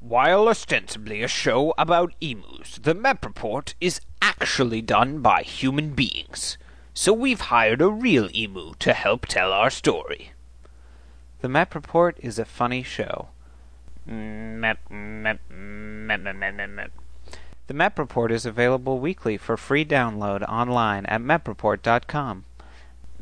[0.00, 6.56] While ostensibly a show about emus, the MEP report is actually done by human beings.
[6.94, 10.32] So we've hired a real emu to help tell our story.
[11.42, 13.28] The MEP report is a funny show.
[14.08, 16.90] MEP, MEP, MEP, MEP.
[17.66, 22.46] The MEP report is available weekly for free download online at MEP, MEP, MEP,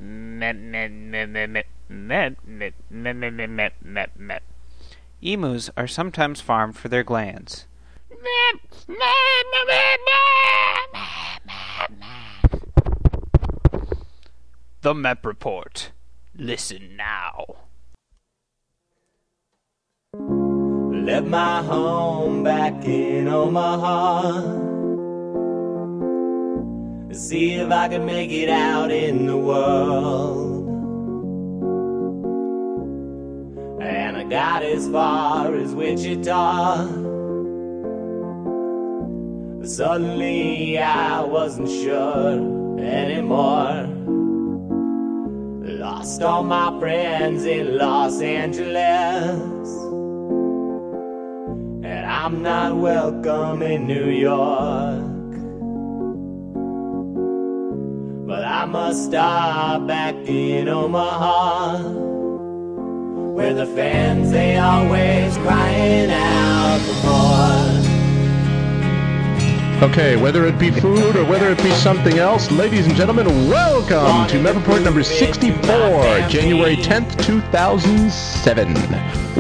[0.01, 4.41] MEP, MEP, MEP, MEP, MEP, MEP, MEP, MEP.
[5.21, 7.67] Emus are sometimes farmed for their glands.
[14.83, 15.91] The MEP report.
[16.37, 17.45] Listen now.
[20.15, 24.67] Left my home back in Omaha.
[27.13, 30.58] See if I can make it out in the world.
[33.81, 36.89] And I got as far as Wichita.
[39.63, 43.87] Suddenly I wasn't sure anymore.
[45.79, 49.69] Lost all my friends in Los Angeles.
[51.85, 55.05] And I'm not welcome in New York.
[58.27, 62.18] But I must stop back in Omaha.
[63.39, 67.07] Where the fans, they always crying out for
[69.79, 69.89] more.
[69.91, 74.27] Okay, whether it be food or whether it be something else, ladies and gentlemen, welcome
[74.27, 75.63] to MEP Report number 64,
[76.29, 78.75] January 10th, 2007.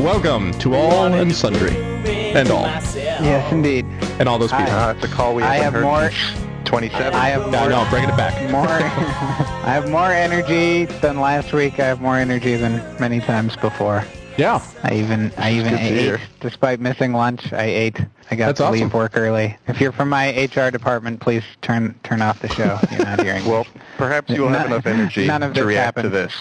[0.00, 1.76] Welcome to all and sundry.
[2.06, 2.66] And all.
[2.94, 3.84] Yes, indeed.
[4.20, 4.72] And all those people.
[4.74, 6.47] I- Uh, it's a call we I haven't have heard more.
[6.68, 7.14] Since 27.
[7.14, 7.68] I have No, more.
[7.70, 8.28] no, bring it back.
[8.50, 8.66] More.
[8.68, 11.80] I have more energy than last week.
[11.80, 14.04] I have more energy than many times before.
[14.36, 14.60] Yeah.
[14.82, 17.52] I even I even good ate, despite missing lunch.
[17.52, 18.00] I ate.
[18.30, 18.80] I got That's to awesome.
[18.80, 19.56] leave work early.
[19.66, 22.78] If you're from my HR department, please turn turn off the show.
[22.90, 23.44] You're not hearing.
[23.46, 26.32] well, perhaps you will have enough energy none of to this react to this.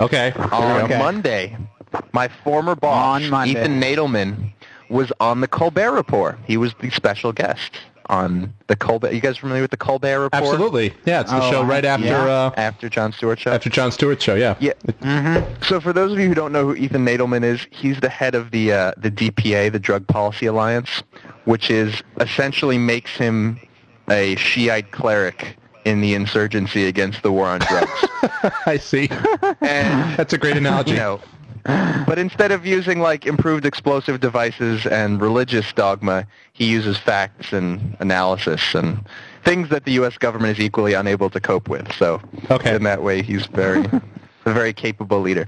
[0.00, 0.32] Okay.
[0.32, 0.98] On Okay.
[0.98, 1.56] Monday,
[2.12, 4.52] my former boss, Ethan Nadelmann,
[4.88, 6.38] was on the Colbert Report.
[6.46, 7.72] He was the special guest
[8.06, 9.12] on the Colbert.
[9.12, 10.42] You guys familiar with the Colbert Report?
[10.42, 10.92] Absolutely.
[11.04, 12.22] Yeah, it's the Oh, show right after yeah.
[12.24, 13.52] uh, After Jon Stewart show.
[13.52, 14.34] after Jon Stewart's show.
[14.34, 14.56] Yeah.
[14.60, 14.72] Yeah.
[15.00, 15.62] Mm-hmm.
[15.62, 18.34] So for those of you who don't know who Ethan Nadelmann is, he's the head
[18.34, 21.02] of the uh, the DPA, the Drug Policy Alliance,
[21.44, 23.60] which is essentially makes him
[24.10, 27.90] a Shiite cleric in the insurgency against the war on drugs.
[28.66, 29.08] I see.
[29.60, 30.92] and That's a great analogy.
[30.92, 31.20] you know,
[31.64, 37.96] but instead of using like improved explosive devices and religious dogma, he uses facts and
[38.00, 39.04] analysis and
[39.44, 40.18] things that the U.S.
[40.18, 41.92] government is equally unable to cope with.
[41.94, 42.20] So
[42.50, 42.74] Okay.
[42.74, 43.80] in that way, he's very
[44.44, 45.46] a very capable leader.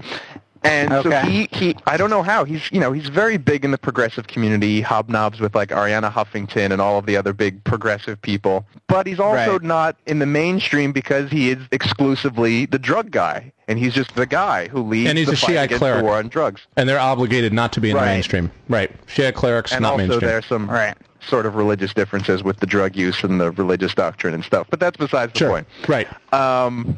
[0.63, 3.71] And so he, he, I don't know how, he's, you know, he's very big in
[3.71, 7.63] the progressive community, He hobnobs with like Arianna Huffington and all of the other big
[7.63, 8.65] progressive people.
[8.87, 9.61] But he's also Right.
[9.61, 13.51] not in the mainstream because he is exclusively the drug guy.
[13.69, 15.99] And he's just the guy who leads And he's the a fight Shiite against cleric.
[15.99, 16.61] the war on drugs.
[16.77, 18.49] And they're obligated not to be in the mainstream.
[18.69, 18.89] Right.
[19.07, 20.29] Shiite clerics, And not also mainstream.
[20.29, 20.95] there's some Right.
[21.19, 24.67] sort of religious differences with the drug use and the religious doctrine and stuff.
[24.69, 25.49] But that's besides the Sure.
[25.49, 25.67] point.
[25.87, 26.07] Right.
[26.33, 26.97] Um,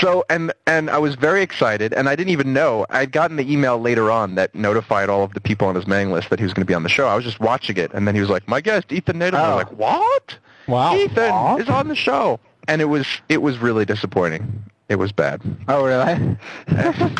[0.00, 3.50] so and and I was very excited, and I didn't even know I'd gotten the
[3.52, 6.44] email later on that notified all of the people on his mailing list that he
[6.44, 7.06] was going to be on the show.
[7.08, 9.46] I was just watching it, and then he was like, "My guest, Ethan Nadelmann." I
[9.52, 9.56] Oh.
[9.56, 10.38] was like, "What?
[10.66, 10.96] Wow.
[10.96, 14.62] Ethan is on the show?" And it was it was really disappointing.
[14.88, 15.40] It was bad.
[15.68, 16.36] Oh, really?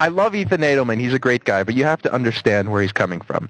[0.00, 0.98] I love Ethan Nadelmann.
[1.00, 3.48] He's a great guy, but you have to understand where he's coming from.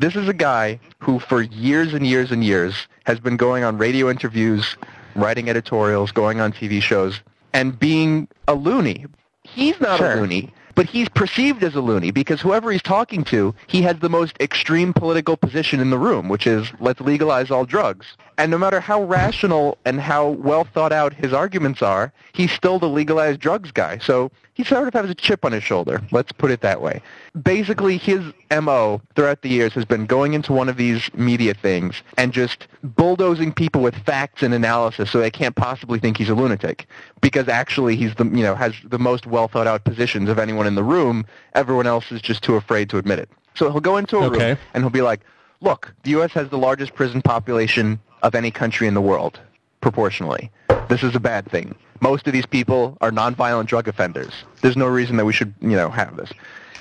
[0.00, 3.76] This is a guy who, for years and years and years, has been going on
[3.76, 4.76] radio interviews,
[5.16, 7.20] writing editorials, going on TV shows,
[7.52, 9.06] and being a loony.
[9.42, 10.12] He's not Sure.
[10.12, 13.98] a loony, but he's perceived as a loony because whoever he's talking to, he has
[13.98, 18.06] the most extreme political position in the room, which is let's legalize all drugs.
[18.40, 22.78] And no matter how rational and how well thought out his arguments are, he's still
[22.78, 23.98] the legalized drugs guy.
[23.98, 26.00] So he sort of has a chip on his shoulder.
[26.10, 27.02] Let's put it that way.
[27.42, 32.02] Basically, his MO throughout the years has been going into one of these media things
[32.16, 36.34] and just bulldozing people with facts and analysis so they can't possibly think he's a
[36.34, 36.86] lunatic
[37.20, 40.66] because actually he's the, you know, has the most well thought out positions of anyone
[40.66, 41.26] in the room.
[41.54, 43.28] Everyone else is just too afraid to admit it.
[43.54, 44.48] So he'll go into a Okay.
[44.52, 45.20] room and he'll be like,
[45.60, 46.32] look, the U.S.
[46.32, 49.38] has the largest prison population of any country in the world,
[49.80, 50.50] proportionally.
[50.88, 51.74] This is a bad thing.
[52.00, 54.32] Most of these people are nonviolent drug offenders.
[54.62, 56.30] There's no reason that we should, you know, have this.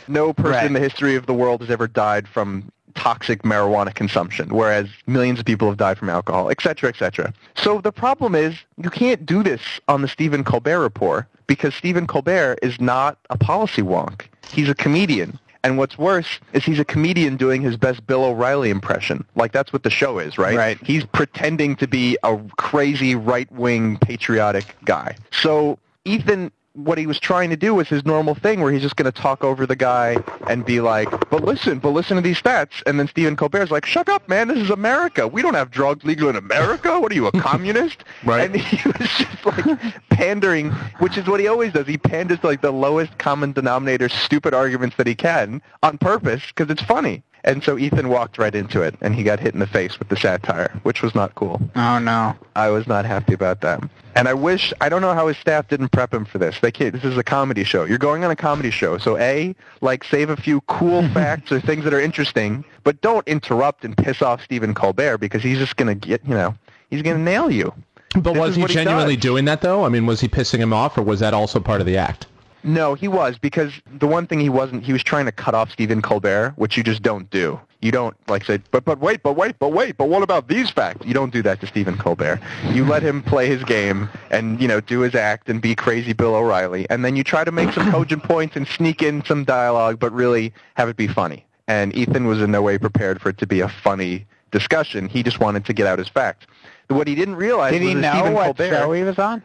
[0.07, 0.65] No person Right.
[0.65, 5.39] in the history of the world has ever died from toxic marijuana consumption, whereas millions
[5.39, 7.31] of people have died from alcohol, et cetera, et cetera.
[7.56, 12.07] So the problem is you can't do this on the Stephen Colbert Report because Stephen
[12.07, 14.24] Colbert is not a policy wonk.
[14.51, 15.38] He's a comedian.
[15.64, 19.26] And what's worse is he's a comedian doing his best Bill O'Reilly impression.
[19.36, 20.56] Like that's what the show is, right?
[20.56, 20.78] Right.
[20.86, 25.16] He's pretending to be a crazy right-wing patriotic guy.
[25.32, 28.95] So Ethan what he was trying to do was his normal thing where he's just
[28.95, 30.18] going to talk over the guy
[30.50, 32.81] and be like, but listen, but listen to these stats.
[32.86, 34.48] And then Stephen Colbert's like, shut up, man.
[34.48, 35.27] This is America.
[35.27, 37.00] We don't have drugs legal in America.
[37.00, 38.04] What are you, a communist?
[38.24, 38.45] Right.
[38.45, 39.66] And he was just like
[40.10, 41.88] pandering, which is what he always does.
[41.88, 46.44] He panders to like the lowest common denominator stupid arguments that he can on purpose
[46.48, 47.24] because it's funny.
[47.44, 50.09] And so Ethan walked right into it, and he got hit in the face with
[50.09, 51.62] the satire, which was not cool.
[51.75, 52.36] Oh no.
[52.56, 53.81] I was not happy about that.
[54.15, 56.59] And I wish, I don't know how his staff didn't prep him for this.
[56.59, 57.86] They can't, this is a comedy show.
[57.86, 58.97] You're going on a comedy show.
[58.97, 63.25] So A, like save a few cool facts or things that are interesting, but don't
[63.27, 66.56] interrupt and piss off Stephen Colbert because he's just going to get, you know,
[66.89, 67.74] he's going to nail you.
[68.15, 69.86] But This was he what he genuinely doing that though?
[69.86, 72.25] I mean, was he pissing him off, or was that also part of the act?
[72.64, 75.72] No, he was because the one thing he wasn't, he was trying to cut off
[75.72, 77.60] Stephen Colbert, which you just don't do.
[77.82, 80.70] You don't like say, but but wait, but wait, but wait, but what about these
[80.70, 81.06] facts?
[81.06, 82.42] You don't do that to Stephen Colbert.
[82.74, 86.12] You let him play his game and you know do his act and be crazy
[86.12, 89.46] Bill O'Reilly, and then you try to make some cogent points and sneak in some
[89.46, 91.46] dialogue, but really have it be funny.
[91.70, 95.08] And Ethan was in no way prepared for it to be a funny discussion.
[95.08, 96.48] He just wanted to get out his facts.
[96.90, 98.70] What he didn't realize Did he know Stephen what Colbert.
[98.72, 99.42] show he was on?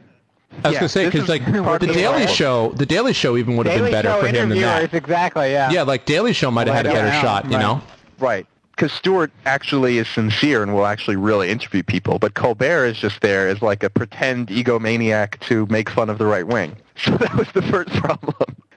[0.63, 2.27] I was Yeah, gonna say because like the Daily problem.
[2.29, 4.95] Show, the Daily Show even would have been better Show for him than that.
[4.95, 5.51] exactly.
[5.53, 5.71] Yeah.
[5.71, 7.81] Yeah, like Daily Show might have had a better yeah, shot, you know.
[8.19, 8.47] Right.
[8.71, 13.21] Because Stewart actually is sincere and will actually really interview people, but Colbert is just
[13.21, 16.77] there as like a pretend egomaniac to make fun of the right wing.
[16.97, 18.35] So that was the first problem.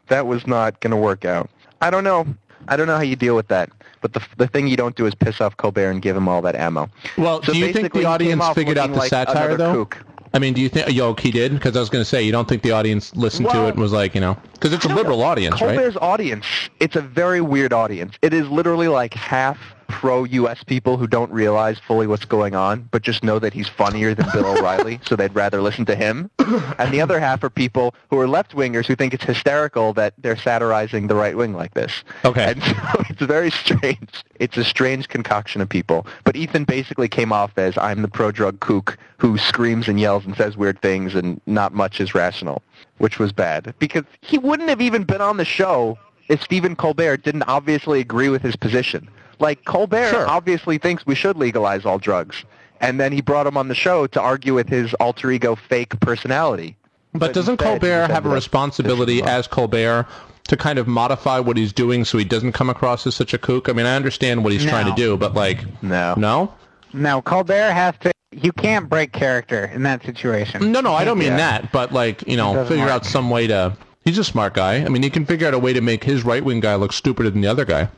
[0.07, 1.49] That was not going to work out.
[1.81, 2.25] I don't know.
[2.67, 3.69] I don't know how you deal with that.
[4.01, 6.41] But the the thing you don't do is piss off Colbert and give him all
[6.41, 6.89] that ammo.
[7.17, 9.85] Well, So do you think the audience figured out the like satire though?
[9.85, 9.97] kook.
[10.37, 10.93] I mean, do you think?
[10.93, 13.49] Yo, he did because I was going to say you don't think the audience listened
[13.49, 15.75] to it and was like, you know, because it's a liberal audience, right?
[15.75, 16.45] Colbert's audience,
[16.79, 18.13] it's a very weird audience.
[18.21, 19.57] It is literally like half
[19.87, 20.63] pro-U.S.
[20.63, 24.27] people who don't realize fully what's going on, but just know that he's funnier than
[24.31, 26.29] Bill O'Reilly, so they'd rather listen to him.
[26.77, 30.37] And the other half are people who are left-wingers who think it's hysterical that they're
[30.37, 32.03] satirizing the right wing like this.
[32.23, 32.51] Okay.
[32.51, 32.73] And so
[33.09, 34.23] it's very strange.
[34.35, 36.07] It's a strange concoction of people.
[36.23, 40.35] But Ethan basically came off as I'm the pro-drug kook who screams and yells and
[40.35, 42.61] says weird things and not much is rational,
[42.99, 43.73] which was bad.
[43.79, 45.97] Because he wouldn't have even been on the show
[46.29, 49.09] if Stephen Colbert didn't obviously agree with his position.
[49.39, 50.27] Like, Colbert Sure.
[50.27, 52.43] obviously thinks we should legalize all drugs.
[52.79, 55.99] And then he brought him on the show to argue with his alter ego fake
[55.99, 56.75] personality.
[57.13, 59.29] But doesn't instead, Colbert have a responsibility pissing him off.
[59.39, 60.05] as Colbert
[60.47, 63.37] to kind of modify what he's doing so he doesn't come across as such a
[63.37, 63.67] kook?
[63.69, 66.13] I mean, I understand what he's trying to do, but like, No.
[66.17, 66.53] no,
[66.93, 68.11] No, Colbert has to.
[68.31, 70.71] You can't break character in that situation.
[70.71, 71.37] no, no, I don't mean Yeah.
[71.37, 72.91] that, but like, you know, figure work.
[72.93, 73.73] out some way to.
[74.05, 74.75] He's a smart guy.
[74.75, 76.93] I mean, he can figure out a way to make his right wing guy look
[76.93, 77.89] stupider than the other guy.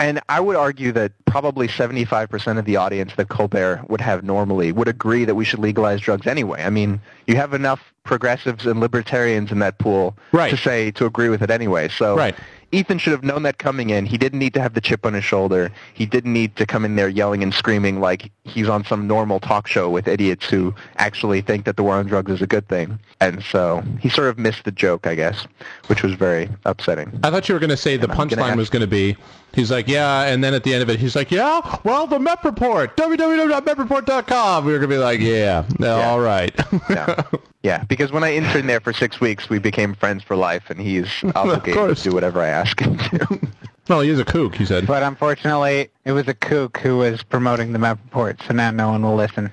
[0.00, 4.70] And I would argue that probably 75% of the audience that Colbert would have normally
[4.70, 6.62] would agree that we should legalize drugs anyway.
[6.62, 10.50] I mean, you have enough progressives and libertarians in that pool Right.
[10.50, 11.88] to say to agree with it anyway.
[11.88, 12.36] So Right.
[12.70, 14.04] Ethan should have known that coming in.
[14.04, 15.70] He didn't need to have the chip on his shoulder.
[15.94, 19.40] He didn't need to come in there yelling and screaming like he's on some normal
[19.40, 22.68] talk show with idiots who actually think that the war on drugs is a good
[22.68, 22.98] thing.
[23.20, 25.46] And so he sort of missed the joke, I guess,
[25.86, 27.18] which was very upsetting.
[27.22, 29.16] I thought you were going to say the punchline was going to be,
[29.54, 32.18] he's like, yeah, and then at the end of it, he's like, yeah, well, the
[32.18, 34.64] MEP report, www.mepreport.com.
[34.64, 36.10] We were going to be like, yeah, no, Yeah.
[36.10, 36.54] all right.
[36.90, 37.22] Yeah.
[37.62, 40.80] yeah, because when I interned there for six weeks, we became friends for life, and
[40.80, 42.02] he's obligated course.
[42.02, 43.40] to do whatever I ask him to.
[43.88, 44.86] well, he is a kook, he said.
[44.86, 48.90] But unfortunately, it was a kook who was promoting the MEP report, so now no
[48.90, 49.50] one will listen.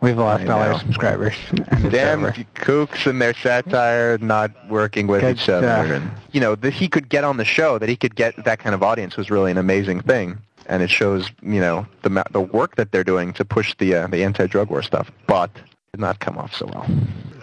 [0.00, 1.34] We've lost I all our subscribers.
[1.68, 2.32] And it's Damn over.
[2.54, 5.66] kooks and their satire not working with Good each other.
[5.66, 5.86] stuff.
[5.86, 8.58] And, you know, that he could get on the show, that he could get that
[8.58, 10.38] kind of audience was really an amazing thing.
[10.66, 14.06] And it shows, you know, the the work that they're doing to push the uh,
[14.08, 15.10] the anti-drug war stuff.
[15.26, 16.86] But it did not come off so well.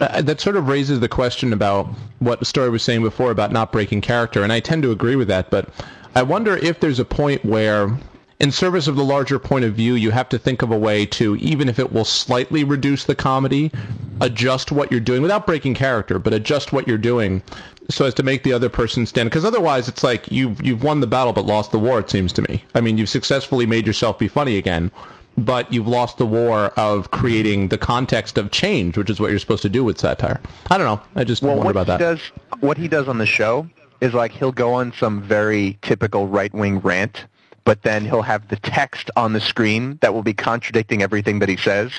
[0.00, 1.86] Uh, that sort of raises the question about
[2.18, 5.16] what the story was saying before about not breaking character, and I tend to agree
[5.16, 5.50] with that.
[5.50, 5.68] But
[6.14, 7.98] I wonder if there's a point where,
[8.40, 11.06] in service of the larger point of view, you have to think of a way
[11.06, 13.72] to, even if it will slightly reduce the comedy,
[14.20, 17.42] adjust what you're doing without breaking character, but adjust what you're doing
[17.90, 19.30] so as to make the other person stand.
[19.30, 21.98] Because otherwise, it's like you've you've won the battle but lost the war.
[21.98, 22.64] It seems to me.
[22.74, 24.90] I mean, you've successfully made yourself be funny again.
[25.36, 29.40] But you've lost the war of creating the context of change, which is what you're
[29.40, 30.40] supposed to do with satire.
[30.70, 31.02] I don't know.
[31.16, 32.16] I just Well, wonder what about he that.
[32.16, 32.20] does,
[32.60, 33.68] what he does on the show
[34.00, 37.24] is like he'll go on some very typical right-wing rant,
[37.64, 41.48] but then he'll have the text on the screen that will be contradicting everything that
[41.48, 41.90] he says.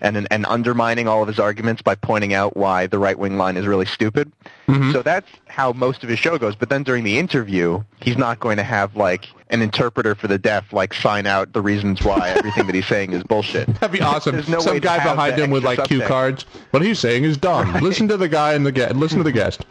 [0.00, 3.56] And and undermining all of his arguments by pointing out why the right wing line
[3.56, 4.32] is really stupid.
[4.68, 4.92] Mm-hmm.
[4.92, 6.54] So that's how most of his show goes.
[6.54, 10.38] But then during the interview, he's not going to have like an interpreter for the
[10.38, 13.66] deaf like sign out the reasons why everything that he's saying is bullshit.
[13.80, 14.34] That'd be awesome.
[14.34, 16.44] There's no Some guy behind him with like cue cards.
[16.70, 17.72] What he's saying is dumb.
[17.74, 18.96] Listen to the guy and the guest.
[18.96, 19.64] Listen to the guest.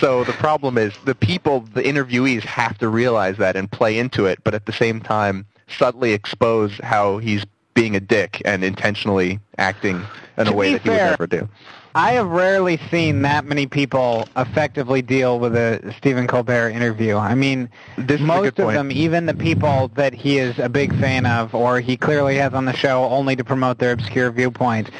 [0.00, 4.24] So the problem is the people, the interviewees have to realize that and play into
[4.24, 7.44] it, but at the same time subtly expose how he's
[7.78, 10.02] being a dick and intentionally acting
[10.36, 11.48] in To a way that he would never do.
[11.94, 17.16] I have rarely seen that many people effectively deal with a Stephen Colbert interview.
[17.16, 21.26] I mean, This most of them, even the people that he is a big fan
[21.26, 24.90] of or he clearly has on the show only to promote their obscure viewpoint,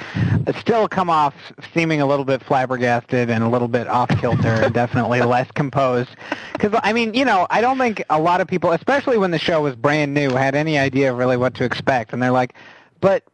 [0.59, 1.35] still come off
[1.75, 6.11] seeming a little bit flabbergasted and a little bit off kilter and definitely less composed.
[6.55, 9.39] Because, I mean, you know, I don't think a lot of people, especially when the
[9.39, 12.13] show was brand new, had any idea really what to expect.
[12.13, 12.55] And they're like,
[13.01, 13.25] but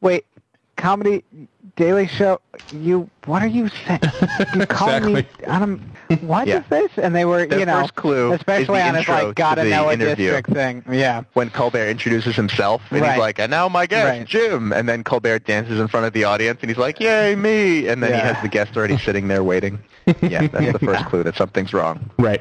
[0.00, 0.24] wait,
[0.76, 1.24] comedy
[1.78, 2.40] daily show
[2.72, 4.00] you what are you saying
[4.54, 5.46] you call me Exactly.
[5.46, 6.62] on a, what is Yeah.
[6.68, 9.62] this and they were Their you know first clue especially on his intro like gotta
[9.62, 10.26] to the know a interview.
[10.32, 13.12] district thing yeah When Colbert introduces himself and Right.
[13.12, 14.26] he's like, and now my guest, Right.
[14.26, 14.72] Jim.
[14.72, 17.86] And then Colbert dances in front of the audience and he's like, yay, me.
[17.86, 19.78] And then he has the guest already sitting there waiting.
[20.22, 22.10] Yeah, that's the first clue that something's wrong.
[22.18, 22.40] Right.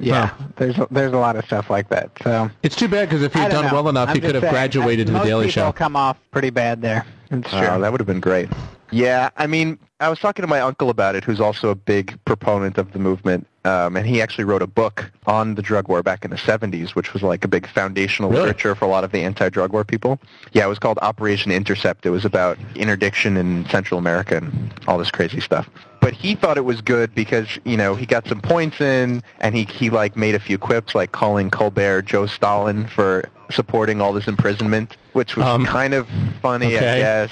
[0.00, 0.46] yeah Wow.
[0.56, 3.42] there's there's a lot of stuff like that so It's too bad because if I
[3.42, 3.74] he'd don't done know.
[3.82, 5.66] well enough, I'm he could have saying, graduated to the Daily Show.
[5.66, 8.48] most people come off pretty bad there it's true Oh, that would have been great.
[8.90, 12.18] Yeah, I mean, I was talking to my uncle about it, who's also a big
[12.26, 16.02] proponent of the movement, um, and he actually wrote a book on the drug war
[16.02, 18.42] back in the 70s, which was like a big foundational Really?
[18.42, 20.18] literature for a lot of the anti-drug war people.
[20.52, 22.04] Yeah, it was called Operation Intercept.
[22.04, 25.70] It was about interdiction in Central America and all this crazy stuff.
[26.02, 29.54] But he thought it was good because, you know, he got some points in, and
[29.54, 34.12] he, he like made a few quips, like calling Colbert Joe Stalin for supporting all
[34.12, 36.08] this imprisonment, which was Um, kind of
[36.40, 37.30] funny, I guess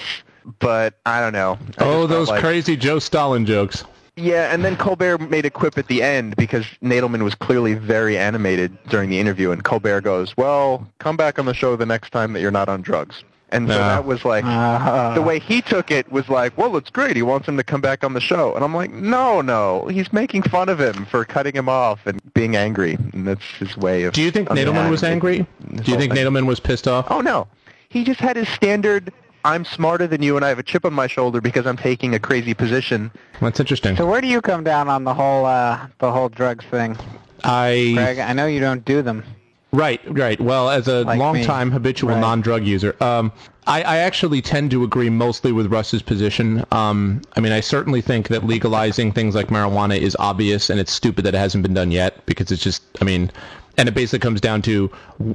[0.59, 1.59] but I don't know.
[1.79, 3.85] I Oh, those like- crazy Joe Stalin jokes.
[4.17, 8.19] Yeah, and then Colbert made a quip at the end because Nadelmann was clearly very
[8.19, 12.11] animated during the interview, and Colbert goes, "Well, come back on the show the next
[12.11, 13.89] time that you're not on drugs." And so Yeah.
[13.89, 17.17] that was like Uh, the way he took it was like, "Well, it's great.
[17.17, 20.13] He wants him to come back on the show." And I'm like, "No, no, he's
[20.13, 24.05] making fun of him for cutting him off and being angry, and that's his way
[24.05, 25.47] of." Do you think Nadelmann was angry?
[25.83, 27.07] Do you think Nadelmann was pissed off?
[27.11, 27.49] Oh no,
[27.89, 29.13] he just had his standard.
[29.45, 32.15] I'm smarter than you, and I have a chip on my shoulder because I'm taking
[32.15, 33.11] a crazy position.
[33.41, 33.97] That's interesting.
[33.97, 36.97] so where do you come down on the whole uh the whole drugs thing
[37.43, 39.25] I Greg I know you don't do them
[39.73, 40.41] Right, right.
[40.41, 41.73] Well, as a Like long-time me.
[41.75, 42.21] habitual Right.
[42.21, 43.31] non-drug user, um,
[43.69, 46.65] I, I actually tend to agree mostly with Russ's position.
[46.73, 50.93] Um, I mean, I certainly think that legalizing things like marijuana is obvious, and it's
[50.93, 53.31] stupid that it hasn't been done yet because it's just, I mean,
[53.79, 54.89] and it basically comes down to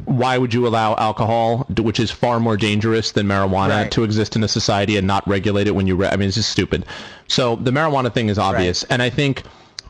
[0.04, 3.92] why would you allow alcohol, which is far more dangerous than marijuana, Right.
[3.92, 5.96] to exist in a society and not regulate it when you?
[5.96, 6.86] Re- I mean, it's just stupid.
[7.30, 9.44] So the marijuana thing is obvious, and I think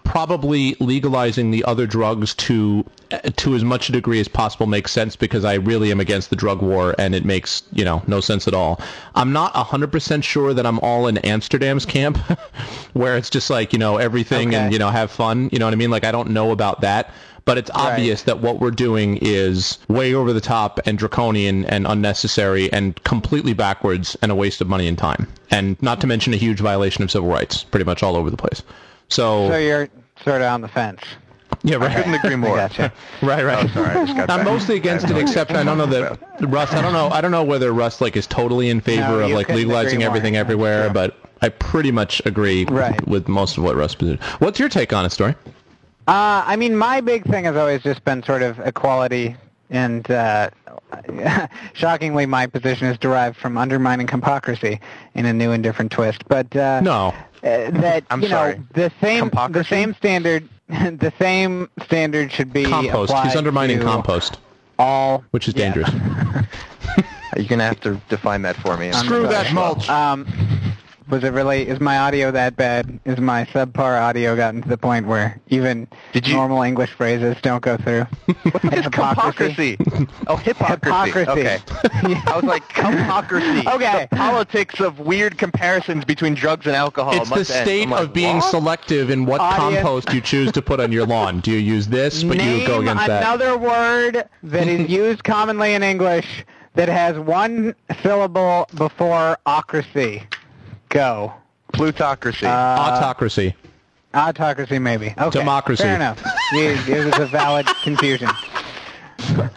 [0.06, 4.92] probably legalizing the other drugs to eh, to as much a degree as possible makes
[4.92, 8.22] sense because I really am against the drug war and it makes you know no
[8.22, 8.80] sense at all.
[9.16, 12.18] I'm not hundred percent sure that I'm all in Amsterdam's camp,
[12.94, 15.50] where it's just like you know everything and you know have fun.
[15.52, 15.92] You know what I mean?
[15.92, 17.12] Like I don't know about that.
[17.44, 21.86] But it's obvious that what we're doing is way over the top and draconian and
[21.86, 25.28] unnecessary and completely backwards and a waste of money and time.
[25.52, 28.38] And not to mention a huge violation of civil rights, pretty much all over the
[28.38, 28.64] place.
[29.10, 29.90] So, so you're
[30.24, 31.02] sort of on the fence
[31.64, 31.96] yeah, I right.
[31.98, 32.56] couldn't agree more.
[32.58, 32.92] Gotcha.
[33.22, 33.64] Right, right.
[33.64, 34.46] Oh, sorry, I just got I'm back.
[34.46, 36.72] mostly against I it, except I don't know that Russ.
[36.74, 37.10] I don't know.
[37.10, 40.06] I don't know whether Russ like is totally in favor No, of like legalizing agree
[40.06, 40.08] more.
[40.08, 43.06] everything everywhere, but I pretty much agree Right.
[43.08, 44.22] with most of what Russ did.
[44.40, 45.34] What's your take on it, story?
[46.08, 49.36] Uh, I mean, my big thing has always just been sort of equality,
[49.72, 50.50] and uh,
[51.74, 54.80] shockingly, my position is derived from undermining hypocrisy
[55.16, 56.24] in a new and different twist.
[56.28, 57.14] But uh, No.
[57.46, 58.62] Uh, that I'm you know sorry.
[58.74, 63.14] the same the same standard the same standard should be Compost.
[63.24, 64.40] He's undermining to compost,
[64.80, 65.74] all which is yeah.
[65.74, 65.92] dangerous.
[67.38, 68.92] You're gonna have to define that for me.
[68.94, 69.90] Screw that mulch.
[69.90, 70.25] Um,
[71.10, 71.68] was it really?
[71.68, 73.00] Is my audio that bad?
[73.06, 77.36] Is my subpar audio gotten to the point where even Did you- normal English phrases
[77.42, 78.06] don't go through?
[78.46, 79.78] It's hypocrisy.
[80.28, 81.08] Oh, hypocrisy.
[81.12, 81.30] Hypocrisy.
[81.32, 81.60] Okay.
[82.28, 83.68] I was like, hypocrisy.
[83.68, 84.08] Okay.
[84.10, 87.14] The politics of weird comparisons between drugs and alcohol.
[87.16, 87.66] It's the must end.
[87.66, 88.50] state I'm like, of being what?
[88.52, 89.82] selective in what Audience.
[89.84, 91.40] compost you choose to put on your lawn.
[91.42, 93.22] Do you use this, but Name you go against that?
[93.22, 96.44] another word that is used commonly in English
[96.74, 100.24] that has one syllable before ocracy.
[100.96, 101.34] Go.
[101.74, 102.46] Plutocracy.
[102.46, 103.54] Uh, Autocracy.
[104.14, 105.14] Autocracy, maybe.
[105.18, 105.40] Okay.
[105.40, 105.84] Democracy.
[105.84, 106.24] Fair enough.
[106.54, 108.30] You- it was a valid confusion.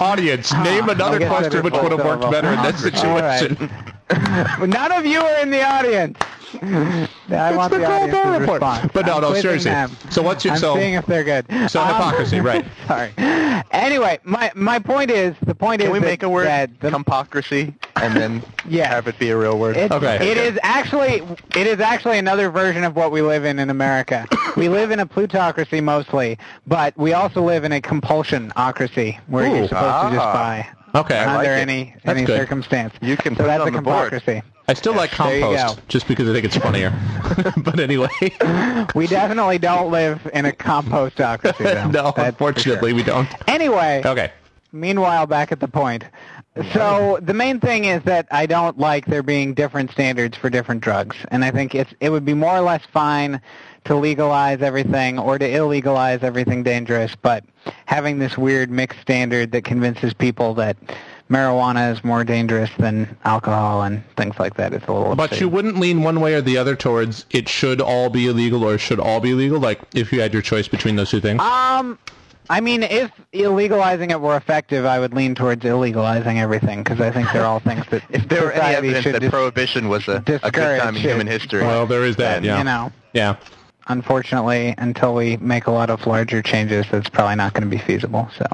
[0.00, 2.30] Audience, name another question which would have worked syllable.
[2.30, 3.38] better in that All right.
[3.38, 4.68] situation.
[4.70, 6.18] None of you are in the audience.
[7.30, 8.62] I want the the, Cold War audience's report.
[8.62, 8.90] response.
[8.92, 9.70] But no, I'm no, seriously.
[9.70, 9.96] them.
[10.10, 11.46] So what's your- I'm so- seeing if they're good.
[11.70, 12.64] So Um, hypocrisy, right.
[12.88, 13.12] Sorry.
[13.70, 16.46] Anyway, my my point is the point Can is we that- make a word
[16.80, 18.88] the, compocracy and then Yes.
[18.88, 19.76] have it be a real word?
[19.76, 20.30] It's, Okay.
[20.30, 21.22] It is actually
[21.56, 24.26] it is actually another version of what we live in in America.
[24.56, 29.56] we live in a plutocracy mostly, but we also live in a compulsionocracy where Ooh.
[29.56, 30.32] you're supposed to just Ah.
[30.32, 31.18] buy Okay.
[31.18, 32.38] I like under any That's any good.
[32.38, 32.94] circumstance.
[33.02, 34.42] You can so put it that's on a the compocracy.
[34.70, 36.92] I still like compost just because I think it's funnier.
[37.58, 38.08] but anyway,
[38.94, 41.58] We definitely don't live in a compostocracy.
[41.58, 41.90] Though.
[41.90, 42.96] no, That's unfortunately sure.
[42.96, 43.28] we don't.
[43.48, 44.30] Anyway, Okay.
[44.72, 46.04] Meanwhile, back at the point.
[46.72, 50.80] So the main thing is that I don't like there being different standards for different
[50.80, 53.40] drugs, and I think it's it would be more or less fine
[53.84, 57.44] to legalize everything or to illegalize everything dangerous, but
[57.86, 60.76] having this weird mixed standard that convinces people that
[61.30, 65.14] marijuana is more dangerous than alcohol and things like that is a little.
[65.14, 68.64] But you wouldn't lean one way or the other towards it should all be illegal
[68.64, 69.58] or should all be legal.
[69.58, 71.40] Like if you had your choice between those two things.
[71.40, 71.98] Um,
[72.50, 77.10] I mean, if illegalizing it were effective, I would lean towards illegalizing everything because I
[77.10, 80.22] think they're all things that if there were any evidence that dis- prohibition was a,
[80.42, 82.36] a good time in human history, well, there is that.
[82.36, 82.58] then, Yeah.
[82.58, 82.92] you know.
[83.12, 83.36] Yeah.
[83.88, 87.78] unfortunately, until we make a lot of larger changes, that's probably not going to be
[87.78, 88.28] feasible.
[88.36, 88.46] So,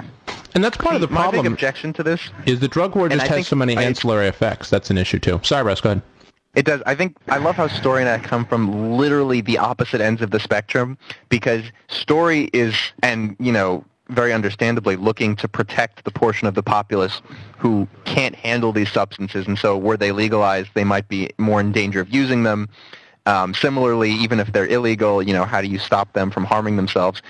[0.55, 1.25] And that's part of the problem.
[1.27, 1.53] my big problem.
[1.53, 4.71] objection to this Is the drug war just has think so many I- ancillary effects?
[4.71, 5.41] That's an issue too.
[5.43, 5.81] Sorry, Russ.
[5.81, 6.03] Go ahead.
[6.55, 6.83] It does.
[6.87, 10.31] I think I love how Story and I come from literally the opposite ends of
[10.31, 10.97] the spectrum
[11.29, 16.63] because Story is, and you know, very understandably, looking to protect the portion of the
[16.63, 17.23] populace
[17.59, 21.73] who can't handle these substances, and so were they legalized, they might be more in
[21.73, 22.69] danger of using them.
[23.27, 26.77] Um, similarly, even if they're illegal, you know, how do you stop them from harming
[26.77, 27.23] themselves?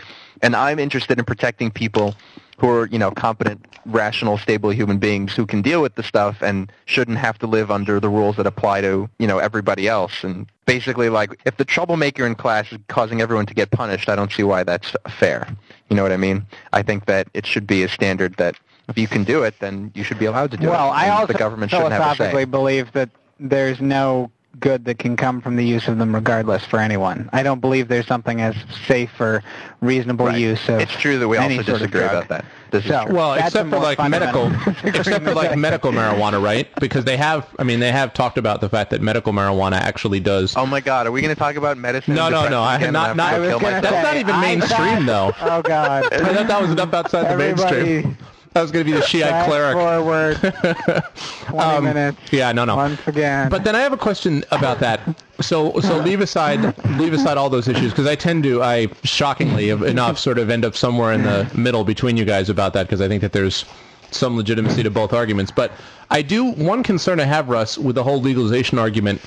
[0.43, 2.17] And I'm interested in protecting people
[2.59, 6.43] who are, you know, competent, rational, stable human beings who can deal with the stuff
[6.43, 10.23] and shouldn't have to live under the rules that apply to, you know, everybody else.
[10.23, 14.17] And basically, like, if the troublemaker in class is causing everyone to get punished, I
[14.17, 15.49] don't see why that's fair.
[15.91, 16.47] You know what I mean?
[16.73, 18.57] I think that it should be a standard that
[18.89, 20.71] if you can do it, then you should be allowed to do it.
[20.71, 24.31] well, I also the government shouldn't have a philosophically believe that there's no
[24.61, 27.29] good that can come from the use of them, regardless for anyone.
[27.33, 28.55] I don't believe there's something as
[28.87, 29.43] safe or
[29.81, 30.39] reasonable Right.
[30.39, 30.81] use of.
[30.81, 32.45] It's true that we any also sort of disagree about that.
[32.71, 33.15] This is So- true.
[33.15, 34.51] Well, That's except for like medical,
[34.85, 36.69] except for like medical marijuana, right?
[36.81, 40.21] Because they have, I mean, they have talked about the fact that medical marijuana actually
[40.21, 40.55] does.
[40.57, 42.15] Oh my God, are we going to talk about medicine?
[42.15, 43.81] No, no, no, I- again not- and not- I to was kill gonna?
[43.81, 45.49] That's not say, even I mainstream, thought- though.
[45.57, 46.05] Oh God.
[46.13, 48.17] I thought that was enough outside the mainstream.
[48.55, 49.75] That was going to be the Shiite cleric.
[49.77, 50.37] forward
[51.47, 52.77] 20 Um, minutes Yeah, no, no.
[52.77, 53.49] once again.
[53.51, 55.01] But then I have a question about that.
[55.41, 56.61] So, so leave aside,
[56.99, 60.65] leave aside all those issues because I tend to, I shockingly enough, sort of end
[60.65, 63.65] up somewhere in the middle between you guys about that because I think that there's
[64.13, 65.51] some legitimacy to both arguments.
[65.51, 65.73] But
[66.11, 69.21] I do one concern I have, Russ, with the whole legalization argument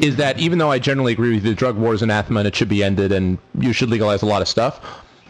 [0.00, 2.46] is that even though I generally agree with you, the drug war is anathema and
[2.46, 4.80] it should be ended and you should legalize a lot of stuff.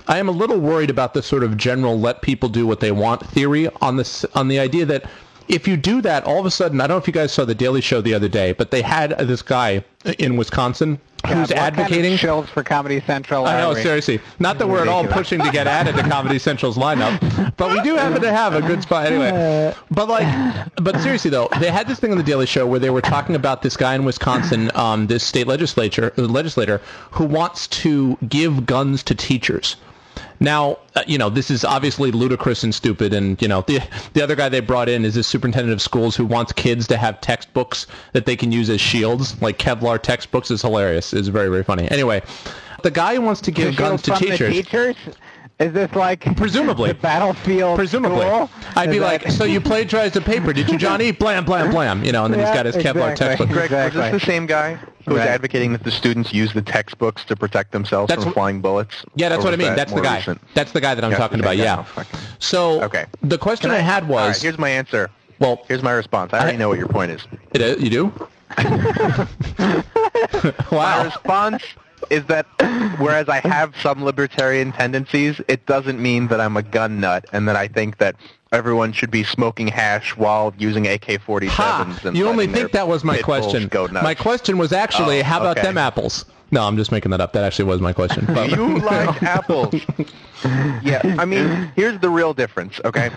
[0.09, 2.93] I am a little worried about this sort of general let people do what they
[2.93, 5.05] want theory on this on the idea that
[5.49, 7.45] if you do that, all of a sudden, I don't know if you guys saw
[7.45, 9.83] the Daily Show the other day, but they had this guy
[10.19, 12.17] in Wisconsin God, who's what kind of advocating.
[12.17, 13.47] shills for Comedy Central.
[13.47, 14.21] I know, seriously.
[14.39, 17.81] Not that we're at all pushing to get added to Comedy Central's lineup, but we
[17.83, 19.75] do happen to have a good spot anyway.
[19.91, 22.91] But like, but seriously though, they had this thing on the Daily Show where they
[22.91, 26.81] were talking about this guy in Wisconsin, um, this state legislature legislator
[27.13, 29.77] who wants to give guns to teachers.
[30.41, 33.81] Now, uh, you know, this is obviously ludicrous and stupid, and you know, the
[34.13, 36.97] the other guy they brought in is the superintendent of schools who wants kids to
[36.97, 40.51] have textbooks that they can use as shields, like Kevlar textbooks.
[40.51, 41.13] is hilarious.
[41.13, 41.91] It's very very funny.
[41.91, 42.23] Anyway,
[42.83, 44.55] the guy who wants to give guns to teachers.
[44.55, 44.97] Teachers?
[45.59, 46.91] Is this like Presumably.
[46.93, 47.77] the battlefield?
[47.77, 48.49] Presumably, school?
[48.77, 52.05] I'd be Is like, "So you plagiarized a paper, did you, Johnny?" Blam, blam, blam.
[52.05, 53.47] You know, and then he's got his Kevlar exactly.
[53.47, 53.49] textbook.
[53.49, 54.01] Greg, was Exactly.
[54.13, 54.75] this the same guy
[55.07, 55.29] who was Right.
[55.31, 59.05] advocating that the students use the textbooks to protect themselves That's from wh- flying bullets?
[59.17, 59.67] Yeah, that's what I mean.
[59.69, 60.19] that That's the guy.
[60.19, 60.41] recent?
[60.55, 61.57] That's the guy that I'm Yeah, talking about.
[61.57, 61.63] guy.
[61.65, 61.79] Yeah.
[61.81, 63.07] Oh, fucking- So Okay.
[63.23, 65.11] the question Can I, had all right, was, here's my answer.
[65.41, 66.33] well, Here's my response.
[66.35, 67.23] I already know what your point is.
[67.53, 68.13] it is, you do?
[68.59, 69.83] My
[70.71, 71.05] wow.
[71.05, 71.63] response
[72.11, 72.47] is that
[72.99, 77.49] whereas I have some libertarian tendencies, it doesn't mean that I'm a gun nut and
[77.49, 78.17] that I think that
[78.53, 81.49] everyone should be smoking hash while using AK-47s.
[81.51, 82.11] Ha!
[82.15, 83.69] You only think that was my question.
[83.69, 84.03] Go nuts.
[84.03, 85.67] My question was actually, Oh, how about okay.
[85.67, 86.25] them apples?
[86.51, 87.35] No, I'm just making that up.
[87.35, 88.25] That actually was my question.
[88.35, 89.75] But, You like apples.
[90.83, 93.11] yeah, I mean, here's the real difference, okay?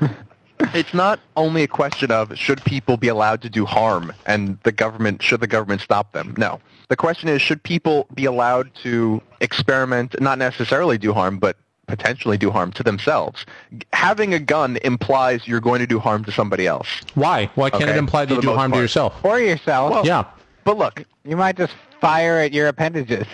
[0.73, 4.71] It's not only a question of should people be allowed to do harm and the
[4.71, 6.35] government should the government stop them.
[6.37, 6.59] No.
[6.91, 11.55] The question is should people be allowed to experiment, not necessarily do harm, but
[11.87, 13.45] potentially do harm to themselves.
[13.93, 16.89] Having a gun implies you're going to do harm to somebody else.
[17.15, 17.49] Why?
[17.55, 19.23] Why can't Okay, it imply that you do most harm to yourself?
[19.23, 19.91] Or yourself.
[19.91, 20.25] Well, yeah.
[20.65, 23.25] But look, you might just fire at your appendages.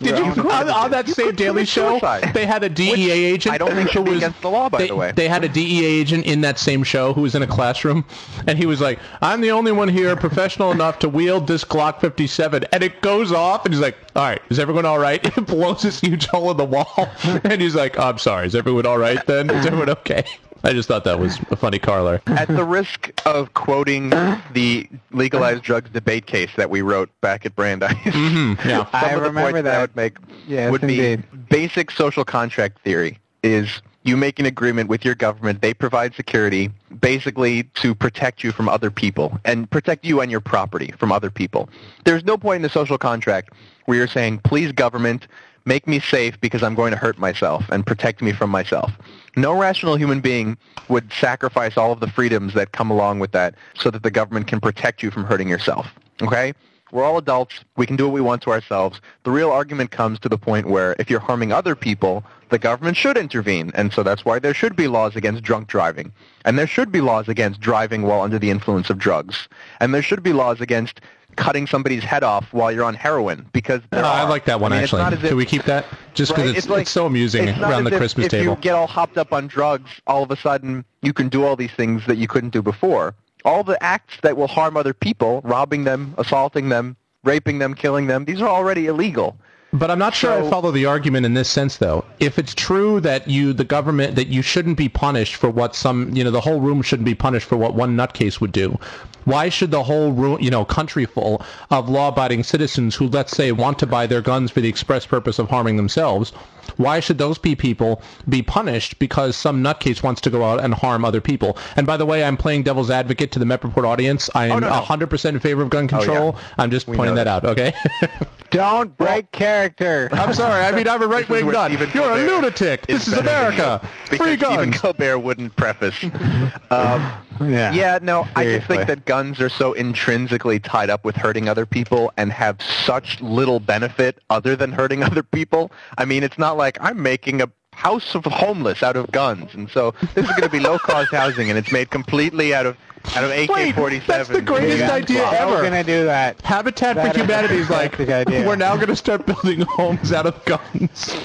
[0.00, 1.98] Did you on, on that same Daily Show?
[2.32, 3.54] They had a DEA agent.
[3.54, 5.12] I don't think should be was against the law, by they, the way.
[5.12, 8.04] They had a DEA agent in that same show who was in a classroom,
[8.46, 12.00] and he was like, "I'm the only one here professional enough to wield this Glock
[12.00, 15.46] 57," and it goes off, and he's like, "All right, is everyone all right?" It
[15.46, 17.08] blows this huge hole in the wall,
[17.44, 19.24] and he's like, "I'm sorry, is everyone all right?
[19.26, 20.24] Then is everyone okay?"
[20.64, 22.20] I just thought that was a funny corollary.
[22.26, 24.10] at the risk of quoting
[24.52, 28.68] the legalized drugs debate case that we wrote back at Brandeis, mm-hmm.
[28.68, 28.84] Yeah.
[28.84, 29.74] some I of the remember points that.
[29.76, 30.16] I would make
[30.46, 35.60] Yes, would be basic social contract theory is you make an agreement with your government,
[35.60, 40.40] they provide security basically to protect you from other people and protect you and your
[40.40, 41.68] property from other people.
[42.04, 43.50] There's no point in the social contract
[43.84, 45.28] where you're saying, please government,
[45.68, 48.90] make me safe because I'm going to hurt myself and protect me from myself.
[49.36, 50.56] No rational human being
[50.88, 54.46] would sacrifice all of the freedoms that come along with that so that the government
[54.46, 55.86] can protect you from hurting yourself.
[56.22, 56.54] Okay?
[56.90, 57.60] We're all adults.
[57.76, 59.02] We can do what we want to ourselves.
[59.24, 62.96] The real argument comes to the point where if you're harming other people, the government
[62.96, 63.70] should intervene.
[63.74, 66.10] And so that's why there should be laws against drunk driving.
[66.46, 69.48] And there should be laws against driving while under the influence of drugs.
[69.80, 71.02] And there should be laws against
[71.38, 74.76] cutting somebody's head off while you're on heroin because Oh, I like that one I
[74.76, 75.02] mean, it's actually.
[75.04, 75.86] not as if- Can we keep that?
[76.12, 76.58] Just because Right?
[76.58, 78.52] it's, like- it's so amusing it's around the Christmas if table.
[78.54, 81.44] If you get all hopped up on drugs, all of a sudden you can do
[81.44, 83.14] all these things that you couldn't do before.
[83.44, 88.08] All the acts that will harm other people, robbing them, assaulting them, raping them, killing
[88.08, 89.36] them, these are already illegal.
[89.72, 92.02] But I'm not sure I follow the argument in this sense, though.
[92.20, 96.14] If it's true that you, the government, that you shouldn't be punished for what some,
[96.16, 98.78] you know, the whole room shouldn't be punished for what one nutcase would do,
[99.26, 103.52] why should the whole room, you know, country full of law-abiding citizens who, let's say,
[103.52, 106.32] want to buy their guns for the express purpose of harming themselves,
[106.78, 111.04] why should those people be punished because some nutcase wants to go out and harm
[111.04, 111.58] other people?
[111.76, 114.30] And by the way, I'm playing devil's advocate to the MEP Report audience.
[114.34, 114.80] I am Oh, no, no.
[114.82, 116.36] 100% in favor of gun control.
[116.56, 117.72] I'm just pointing know that out, okay?
[118.50, 120.08] Don't break character.
[120.12, 120.64] I'm sorry.
[120.64, 121.70] I mean, I'm a right-wing where nut.
[121.72, 122.86] You're a Colbert lunatic.
[122.86, 123.86] This is America.
[124.06, 124.78] Free guns.
[124.78, 126.02] Colbert wouldn't preface.
[126.70, 127.72] um, yeah.
[127.72, 131.66] yeah, no, I just think that guns are so intrinsically tied up with hurting other
[131.66, 135.70] people and have such little benefit other than hurting other people.
[135.98, 139.70] I mean, it's not like I'm making a house of homeless out of guns, and
[139.70, 142.76] so this is going to be low-cost housing, and it's made completely out of
[143.14, 144.06] out of AK-47.
[144.06, 144.90] that's the greatest Yeah.
[144.92, 145.62] idea We're ever.
[145.62, 146.42] gonna do that.
[146.42, 150.26] Habitat That for is Humanity is like, we're now going to start building homes out
[150.26, 151.16] of guns.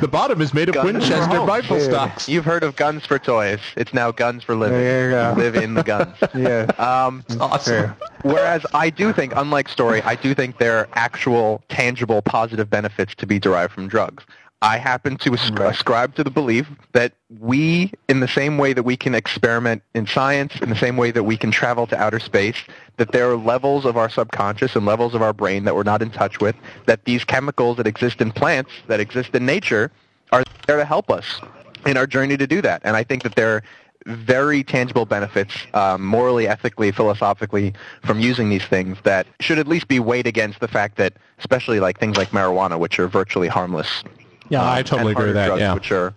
[0.00, 1.88] The bottom is made of Guns Winchester rifle Dude.
[1.88, 2.28] stocks.
[2.28, 3.60] You've heard of guns for toys.
[3.76, 4.76] It's now guns for living.
[4.80, 5.34] There you go.
[5.40, 6.16] Live in the guns.
[6.34, 6.62] Yeah.
[6.78, 7.94] Um, Awesome.
[8.22, 13.14] Whereas I do think, unlike Story, I do think there are actual, tangible, positive benefits
[13.14, 14.24] to be derived from drugs.
[14.62, 18.82] I happen to as- ascribe to the belief that we, in the same way that
[18.82, 22.20] we can experiment in science, in the same way that we can travel to outer
[22.20, 22.56] space,
[22.98, 26.02] that there are levels of our subconscious and levels of our brain that we're not
[26.02, 29.90] in touch with, that these chemicals that exist in plants, that exist in nature,
[30.32, 31.40] are there to help us
[31.86, 32.82] in our journey to do that.
[32.84, 33.62] And I think that there are
[34.06, 37.72] very tangible benefits, um, morally, ethically, philosophically,
[38.04, 41.80] from using these things that should at least be weighed against the fact that, especially
[41.80, 44.04] like things like marijuana, which are virtually harmless.
[44.50, 45.46] Yeah, um, I totally agree with that.
[45.46, 45.74] drugs, Yeah.
[45.74, 46.12] Which are,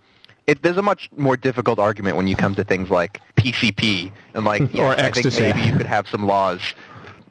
[0.47, 4.43] it, there's a much more difficult argument when you come to things like PCP and
[4.43, 6.59] like, yes, Or I think maybe you could have some laws.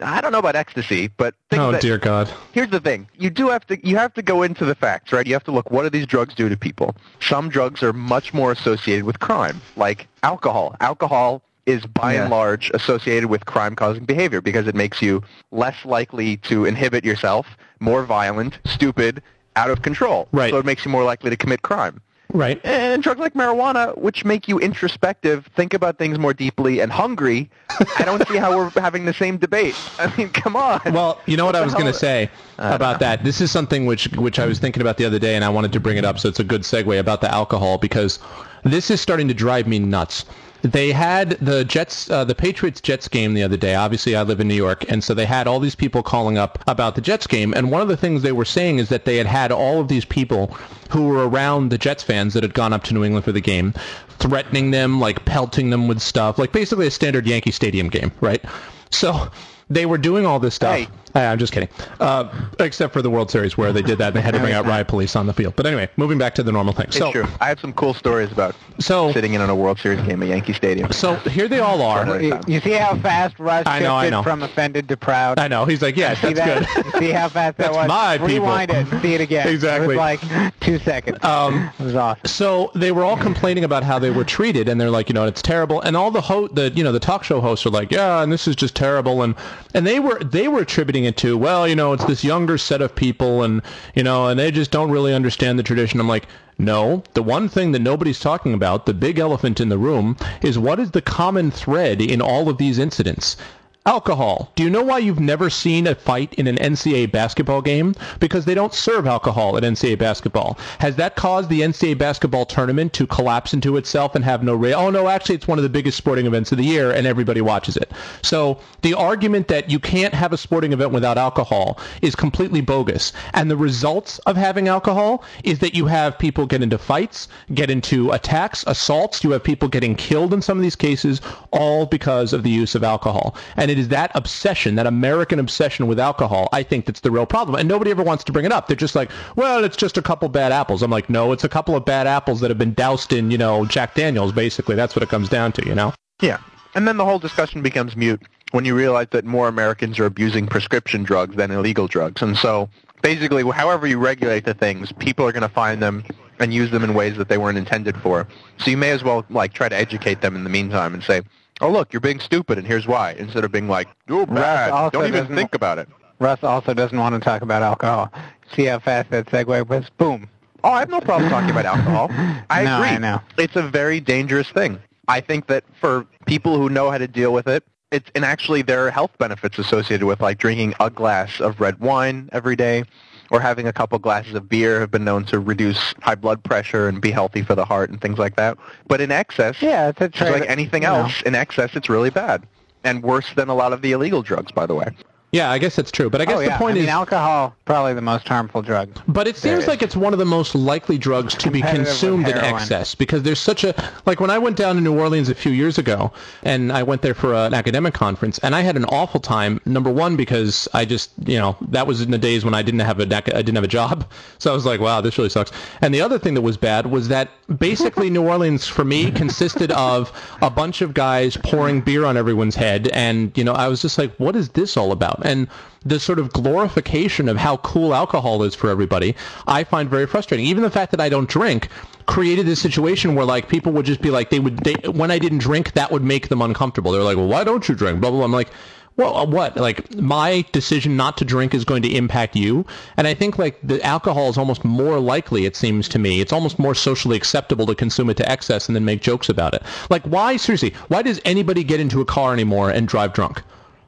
[0.01, 2.29] I don't know about ecstasy, but Oh that, dear God.
[2.53, 5.25] here's the thing you do have to you have to go into the facts right
[5.27, 8.35] you have to look what do these drugs do to people some drugs are much
[8.35, 12.23] more associated with crime like alcohol alcohol is by Yeah.
[12.23, 17.05] and large associated with crime causing behavior because it makes you less likely to inhibit
[17.05, 17.47] yourself
[17.79, 19.23] more violent stupid
[19.57, 20.51] out of control Right.
[20.51, 22.01] so it makes you more likely to commit crime
[22.35, 22.59] Right.
[22.65, 27.51] and drugs like marijuana, which make you introspective, think about things more deeply, and hungry,
[27.97, 29.77] I don't see how we're having the same debate.
[29.99, 30.81] I mean, come on.
[30.93, 33.23] Well, you know what, I was going to say about that.
[33.23, 35.75] This is something which which I was thinking about the other day, and I wanted
[35.75, 36.19] to bring it up.
[36.19, 38.19] So it's a good segue about the alcohol because
[38.65, 40.25] this is starting to drive me nuts.
[40.63, 43.75] They had the Jets, uh, the Patriots Jets game the other day.
[43.75, 46.63] Obviously, I live in New York, and so they had all these people calling up
[46.69, 47.53] about the Jets game.
[47.53, 49.89] And one of the things they were saying is that they had had all of
[49.89, 50.57] these people
[50.91, 53.41] who were around the Jets fans that had gone up to New England for the
[53.41, 53.75] game,
[54.19, 58.45] threatening them, like pelting them with stuff, like basically a standard Yankee Stadium game, right?
[58.91, 59.31] So
[59.69, 60.77] they were doing all this stuff.
[60.77, 60.89] Hey.
[61.15, 61.69] Hey, I'm just kidding.
[62.01, 64.53] Uh, except for the World Series where they did that and they had to bring
[64.55, 65.55] out riot police on the field.
[65.57, 66.87] But anyway, moving back to the normal thing.
[66.87, 67.27] It's So, true.
[67.41, 70.29] I have some cool stories about so, sitting in on a World Series game at
[70.29, 70.91] Yankee Stadium.
[70.93, 72.21] so here they all are.
[72.21, 74.23] You, you see how fast Russ I know, I shifted know.
[74.23, 75.39] from offended to proud?
[75.39, 75.65] I know.
[75.67, 76.67] He's like, yeah, that's that?
[76.75, 76.85] good.
[76.87, 77.89] You see how fast that That's was?
[77.89, 78.29] my people.
[78.29, 79.49] Rewind it and see it again.
[79.49, 79.85] Exactly.
[79.85, 81.23] It was like two seconds.
[81.25, 82.25] Um, it was awesome.
[82.27, 85.27] So they were all complaining about how they were treated, and they're like, you know,
[85.27, 85.81] it's terrible.
[85.83, 88.33] And all the ho- the you know the talk show hosts are like, yeah, and
[88.33, 89.23] this is just terrible.
[89.23, 89.35] And
[89.75, 92.83] and they were they were attributing it to, well, you know, it's this younger set
[92.83, 93.63] of people, and
[93.95, 96.01] you know, and they just don't really understand the tradition.
[96.01, 96.27] I'm like.
[96.59, 100.59] No, the one thing that nobody's talking about, the big elephant in the room, is
[100.59, 103.37] what is the common thread in all of these incidents?
[103.85, 104.53] Alcohol.
[104.55, 107.97] Do you know why you've never seen a fight in an NCAA basketball game?
[108.21, 110.57] Because they don't serve alcohol at NCAA basketball.
[110.79, 114.75] Has that caused the NCAA basketball tournament to collapse into itself and have no ra-
[114.77, 117.41] Oh no, actually it's one of the biggest sporting events of the year and everybody
[117.41, 117.91] watches it.
[118.23, 123.13] So the argument that you can't have a sporting event without alcohol is completely bogus.
[123.35, 127.69] And the results of having alcohol is that you have people get into fights, get
[127.69, 132.33] into attacks, assaults, you have people getting killed in some of these cases all because
[132.33, 133.35] of the use of alcohol.
[133.57, 137.25] And it is that obsession, that American obsession with alcohol, I think that's the real
[137.25, 137.59] problem.
[137.59, 138.67] And nobody ever wants to bring it up.
[138.67, 140.83] They're just like, well, it's just a couple bad apples.
[140.83, 143.39] I'm like, no, it's a couple of bad apples that have been doused in, you
[143.39, 144.77] know, Jack Daniels, basically.
[144.77, 145.95] That's what it comes down to, you know?
[146.21, 146.39] Yeah.
[146.75, 150.47] And then the whole discussion becomes mute when you realize that more Americans are abusing
[150.47, 152.21] prescription drugs than illegal drugs.
[152.21, 152.69] And so
[153.01, 156.05] basically, however you regulate the things, people are going to find them
[156.39, 158.29] and use them in ways that they weren't intended for.
[158.59, 161.23] So you may as well like try to educate them in the meantime and say,
[161.63, 164.93] oh, look, you're being stupid and here's why, instead of being like, you're bad.
[164.93, 165.89] Don't even think about it.
[166.19, 168.13] Russ also doesn't want to talk about alcohol.
[168.55, 169.89] See how fast that segue was?
[169.97, 170.29] Boom.
[170.63, 172.09] Oh, I have no problem talking about alcohol.
[172.51, 172.89] I No, agree.
[172.91, 173.21] I know.
[173.39, 174.79] It's a very dangerous thing.
[175.09, 178.63] I think that for people who know how to deal with it, it's and actually
[178.63, 182.85] there are health benefits associated with like drinking a glass of red wine every day
[183.33, 186.87] or having a couple glasses of beer have been known to reduce high blood pressure
[186.87, 188.59] and be healthy for the heart and things like that.
[188.87, 190.97] But in excess, Yeah, it's a like anything know.
[190.97, 192.47] else, in excess it's really bad.
[192.85, 194.89] And worse than a lot of the illegal drugs, by the way.
[195.33, 196.11] Yeah, I guess that's true.
[196.11, 196.51] But I guess oh, yeah.
[196.51, 198.91] the point I mean, is, alcohol probably the most harmful drug.
[199.09, 202.37] But it seems like it's one of the most likely drugs to be consumed in
[202.37, 205.51] excess because there's such a like when I went down to New Orleans a few
[205.51, 209.21] years ago and I went there for an academic conference and I had an awful
[209.21, 209.59] time.
[209.65, 212.81] Number one because I just you know that was in the days when I didn't
[212.81, 214.07] have a I didn't have a job,
[214.39, 215.51] so I was like, wow, this really sucks.
[215.81, 219.73] And the other thing that was bad was that basically New Orleans for me consisted
[219.73, 223.81] of a bunch of guys pouring beer on everyone's head, and you know I was
[223.81, 225.22] just like, what is this all about?
[225.25, 225.49] And
[225.85, 229.15] the sort of glorification of how cool alcohol is for everybody,
[229.47, 230.47] I find very frustrating.
[230.47, 231.69] Even the fact that I don't drink
[232.07, 235.19] created this situation where like people would just be like they would they, when I
[235.19, 236.93] didn't drink that would make them uncomfortable.
[236.93, 238.19] They're like, "Well, why don't you drink?" blah blah.
[238.19, 238.25] blah.
[238.27, 238.51] I'm like,
[238.97, 239.57] "Well, uh, what?
[239.57, 243.59] Like my decision not to drink is going to impact you." And I think like
[243.63, 246.21] the alcohol is almost more likely it seems to me.
[246.21, 249.55] It's almost more socially acceptable to consume it to excess and then make jokes about
[249.55, 249.63] it.
[249.91, 253.43] Like why seriously, why does anybody get into a car anymore and drive drunk?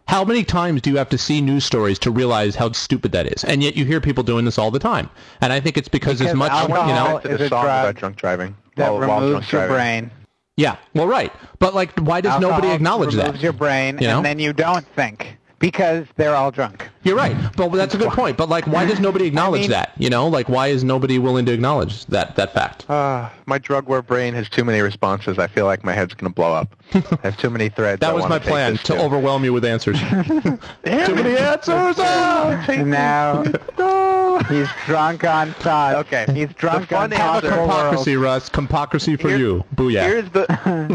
[0.06, 3.26] How many times do you have to see news stories to realize how stupid that
[3.26, 3.42] is?
[3.44, 5.08] And yet you hear people doing this all the time.
[5.40, 7.48] And I think it's because, as much, alcohol you know, Back to is the a
[7.48, 8.56] song drug about drunk driving.
[8.76, 10.08] That while- while removes drunk your driving.
[10.08, 10.10] brain.
[10.56, 11.32] yeah, well, right.
[11.58, 13.42] But like, why does nobody Alcohol acknowledge removes that?
[13.42, 14.16] your brain, You know?
[14.18, 16.88] and then you don't think because they're all drunk.
[17.04, 17.36] You're right.
[17.56, 18.36] But that's a good point.
[18.36, 19.92] But like, why does nobody acknowledge mean- that?
[19.98, 22.88] You know, like, why is nobody willing to acknowledge that that fact?
[22.90, 25.38] Uh, my drug war brain has too many responses.
[25.38, 26.74] I feel like my head's going to blow up.
[26.94, 28.00] I have too many threads.
[28.00, 29.98] That I was my plan this to overwhelm you with answers.
[30.84, 31.98] Too many answers.
[31.98, 33.42] And now
[34.48, 35.94] he's drunk on thought.
[36.06, 36.26] Okay.
[36.34, 37.44] He's drunk The on fun thought.
[37.44, 38.48] answer- Compocracy, Russ.
[38.48, 39.64] Compocracy for Here- you.
[39.74, 40.04] Booyah.
[40.06, 40.46] Here's the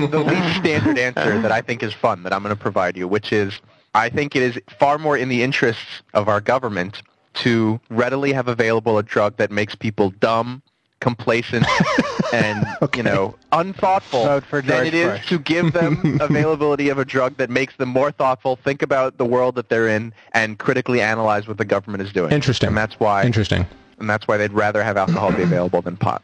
[0.10, 3.08] the least standard answer that I think is fun that I'm going to provide you,
[3.08, 3.60] which is
[3.96, 7.02] I think it is far more in the interests of our government
[7.36, 10.62] to readily have available a drug that makes people dumb,
[11.00, 11.66] complacent,
[12.34, 15.30] and you know unthoughtful Vote for than it is Bush.
[15.30, 19.26] to give them availability of a drug that makes them more thoughtful, think about the
[19.26, 22.32] world that they're in, and critically analyze what the government is doing.
[22.32, 22.68] Interesting.
[22.68, 23.66] And that's why Interesting.
[24.00, 26.22] and that's why they'd rather have alcohol be available than pot.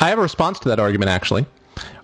[0.00, 1.46] I have a response to that argument, actually.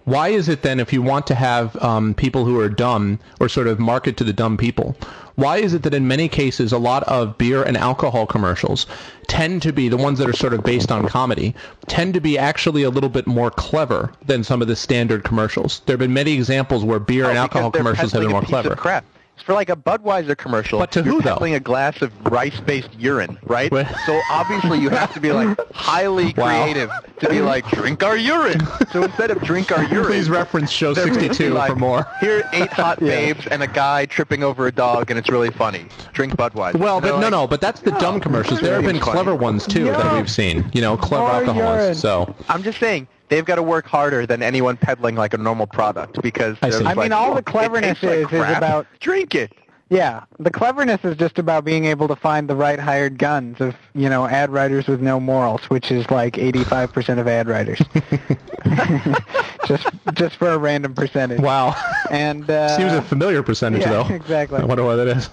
[0.05, 3.49] Why is it then, if you want to have um, people who are dumb or
[3.49, 4.97] sort of market to the dumb people,
[5.37, 8.87] why is it that in many cases a lot of beer and alcohol commercials
[9.29, 11.55] tend to be the ones that are sort of based on comedy
[11.87, 15.81] tend to be actually a little bit more clever than some of the standard commercials?
[15.87, 18.75] There have been many examples where beer and Oh, alcohol commercials have been more clever.
[18.75, 19.05] Crap.
[19.35, 20.79] It's for like a Budweiser commercial.
[20.79, 21.37] But to who, though?
[21.37, 23.71] a glass of rice-based urine, right?
[23.73, 23.87] Wait.
[24.07, 26.63] So obviously you have to be like highly Wow.
[26.63, 26.91] creative
[27.21, 28.61] to be like drink our urine.
[28.93, 31.77] So instead of drink our urine, Please reference show they're gonna be 62 like, for
[31.77, 32.07] more.
[32.21, 35.51] Here are eight hot babes and a guy tripping over a dog, and it's really
[35.51, 35.87] funny.
[36.13, 36.77] Drink Budweiser.
[36.77, 38.61] Well, but no, like, no, but that's the dumb commercials.
[38.61, 39.13] There have been funny.
[39.13, 40.71] clever ones too that we've seen.
[40.73, 41.79] You know, clever More alcohol urine.
[41.87, 42.01] ones.
[42.01, 45.67] So I'm just saying they've got to work harder than anyone peddling like a normal
[45.67, 46.85] product because I they're see.
[46.85, 49.53] just I mean, all the cleverness tastes like is- is about- drink it.
[49.89, 53.75] Yeah, the cleverness is just about being able to find the right hired guns of,
[53.95, 57.79] you know, ad writers with no morals, which is like 85% of ad writers.
[59.67, 61.41] just just for a random percentage.
[61.41, 61.75] wow,
[62.11, 64.15] And uh, seems a familiar percentage yeah, though.
[64.15, 64.61] exactly.
[64.61, 65.29] I wonder why that is.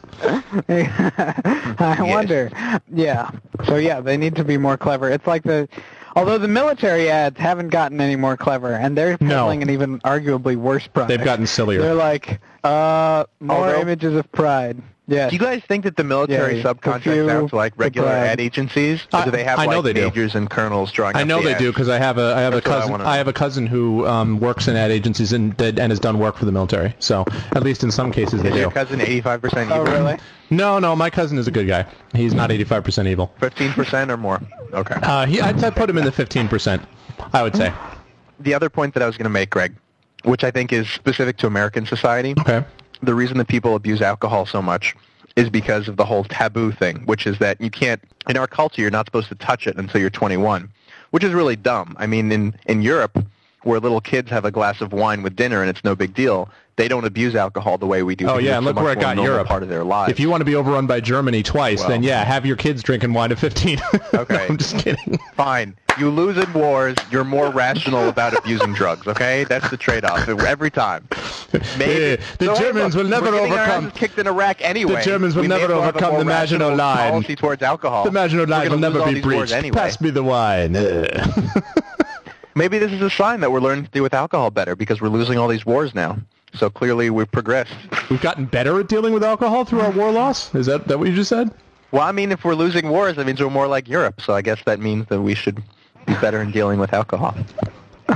[1.79, 2.51] I wonder.
[2.93, 3.31] Yeah.
[3.65, 5.09] So yeah, they need to be more clever.
[5.09, 5.69] It's like the
[6.15, 9.49] although the military ads haven't gotten any more clever and they're No.
[9.49, 11.09] an even arguably worse product.
[11.09, 11.81] They've gotten sillier.
[11.81, 14.81] They're like uh more Although- images of pride.
[15.09, 15.27] Yeah.
[15.29, 18.39] Do you guys think that the military Yeah, subcontracts perfume, out to like regular ad
[18.39, 19.01] agencies?
[19.11, 20.05] Or I- do they have I know like they do.
[20.05, 22.41] majors and colonels drawing I up know the they do because I have a I
[22.41, 24.75] have a That's what I cousin wanna I, have a cousin who um, works in
[24.75, 26.93] ad agencies and did, and has done work for the military.
[26.99, 28.55] So at least in some cases they do.
[28.55, 29.77] Is your cousin 85% evil?
[29.77, 30.17] Oh really?
[30.51, 31.85] No, no, my cousin is a good guy.
[32.13, 33.31] He's not 85% evil.
[33.39, 34.39] 15% or more?
[34.73, 34.95] Okay.
[35.01, 36.85] Uh, he I'd, I'd put him in the 15%.
[37.33, 37.73] I would say.
[38.39, 39.75] the other point that I was going to make, Greg,
[40.23, 42.63] which I think is specific to American society, Okay.
[43.01, 44.95] The reason that people abuse alcohol so much
[45.35, 48.81] is because of the whole taboo thing, which is that you can't, in our culture,
[48.81, 50.69] you're not supposed to touch it until you're 21,
[51.11, 51.95] which is really dumb.
[51.97, 53.17] I mean, in, in Europe,
[53.63, 56.49] where little kids have a glass of wine with dinner and it's no big deal,
[56.79, 58.25] they don't abuse alcohol the way we do.
[58.29, 59.47] Oh yeah, and look where it got Europe.
[59.47, 60.09] part of their lives.
[60.11, 63.11] If you want to be overrun by Germany twice, then yeah, have your kids drinking
[63.11, 63.79] wine at 15.
[64.13, 64.47] Okay.
[64.49, 65.19] I'm just kidding.
[65.35, 65.77] Fine.
[65.97, 69.43] You lose in wars, you're more rational about abusing drugs, okay?
[69.43, 71.07] That's the trade-off every time.
[71.53, 74.61] Eh, the So, hey, Germans look, will never we're getting our overcome- kicked in Iraq
[74.61, 74.95] anyway.
[74.95, 77.11] The Germans will We never as well have a overcome the Maginot Line.
[77.11, 78.03] Policy towards alcohol.
[78.03, 79.51] The Maginot Line will never be breached.
[79.51, 79.75] Anyway.
[79.77, 80.73] Pass me the wine.
[82.55, 85.09] Maybe this is a sign that we're learning to deal with alcohol better because we're
[85.09, 86.17] losing all these wars now.
[86.53, 87.73] So clearly we've progressed.
[88.09, 90.53] We've gotten better at dealing with alcohol through our war loss.
[90.55, 91.51] Is that that what you just said?
[91.91, 94.21] Well, I mean, if we're losing wars, that means we're more like Europe.
[94.21, 95.55] So I guess that means that we should
[96.05, 97.35] be better in dealing with alcohol.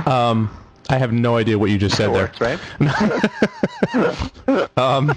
[0.06, 0.50] Um,
[0.90, 2.58] I have no idea what you just said That there.
[2.58, 4.30] right?
[4.76, 5.14] Um,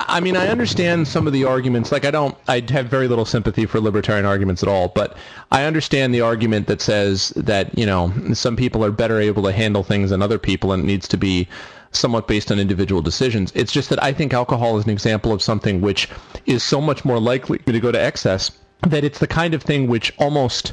[0.00, 1.92] I mean, I understand some of the arguments.
[1.92, 4.88] Like, I don't, I have very little sympathy for libertarian arguments at all.
[4.88, 5.16] But
[5.52, 9.52] I understand the argument that says that you know some people are better able to
[9.52, 11.46] handle things than other people, and it needs to be
[11.92, 13.52] somewhat based on individual decisions.
[13.54, 16.08] It's just that I think alcohol is an example of something which
[16.46, 18.50] is so much more likely to go to excess
[18.88, 20.72] that it's the kind of thing which almost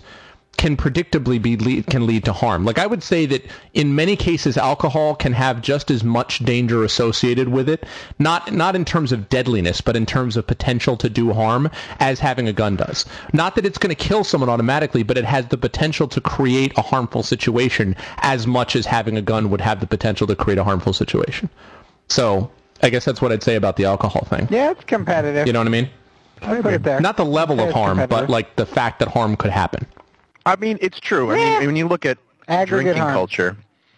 [0.57, 2.65] can predictably be lead, can lead to harm.
[2.65, 6.83] Like I would say that in many cases, alcohol can have just as much danger
[6.83, 7.85] associated with it,
[8.19, 12.19] not not in terms of deadliness, but in terms of potential to do harm, as
[12.19, 13.05] having a gun does.
[13.33, 16.77] Not that it's going to kill someone automatically, but it has the potential to create
[16.77, 20.57] a harmful situation as much as having a gun would have the potential to create
[20.57, 21.49] a harmful situation.
[22.09, 22.49] So
[22.81, 24.47] I guess that's what I'd say about the alcohol thing.
[24.49, 25.45] Yeah, it's competitive.
[25.45, 25.89] You know what I mean?
[26.41, 26.99] Put it there.
[26.99, 29.85] Not the level Yeah, of harm, but like the fact that harm could happen.
[30.47, 31.31] I mean, it's true.
[31.31, 33.13] I mean, when you look at Aggregate drinking harm.
[33.13, 33.57] culture,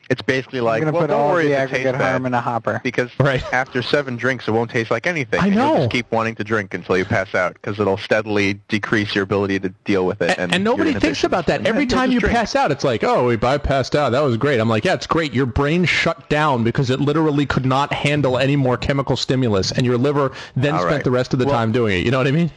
[0.09, 2.23] it's basically like, I'm gonna well, put don't all worry the if it tastes harm
[2.23, 2.25] bad.
[2.29, 2.81] in a hopper.
[2.83, 3.43] because Right.
[3.53, 5.39] after seven drinks, it won't taste like anything.
[5.39, 5.77] I and You'll know.
[5.81, 9.59] just keep wanting to drink until you pass out because it'll steadily decrease your ability
[9.59, 10.31] to deal with it.
[10.31, 11.67] And, And, and nobody thinks about that.
[11.67, 12.35] Every Yeah, time you drink.
[12.35, 14.09] pass out, it's like, oh, I passed out.
[14.13, 14.59] That was great.
[14.59, 15.31] I'm like, yeah, it's great.
[15.31, 19.85] Your brain shut down because it literally could not handle any more chemical stimulus, and
[19.85, 21.03] your liver then All spent right.
[21.03, 22.03] the rest of the Well- time doing it.
[22.05, 22.49] You know what I mean?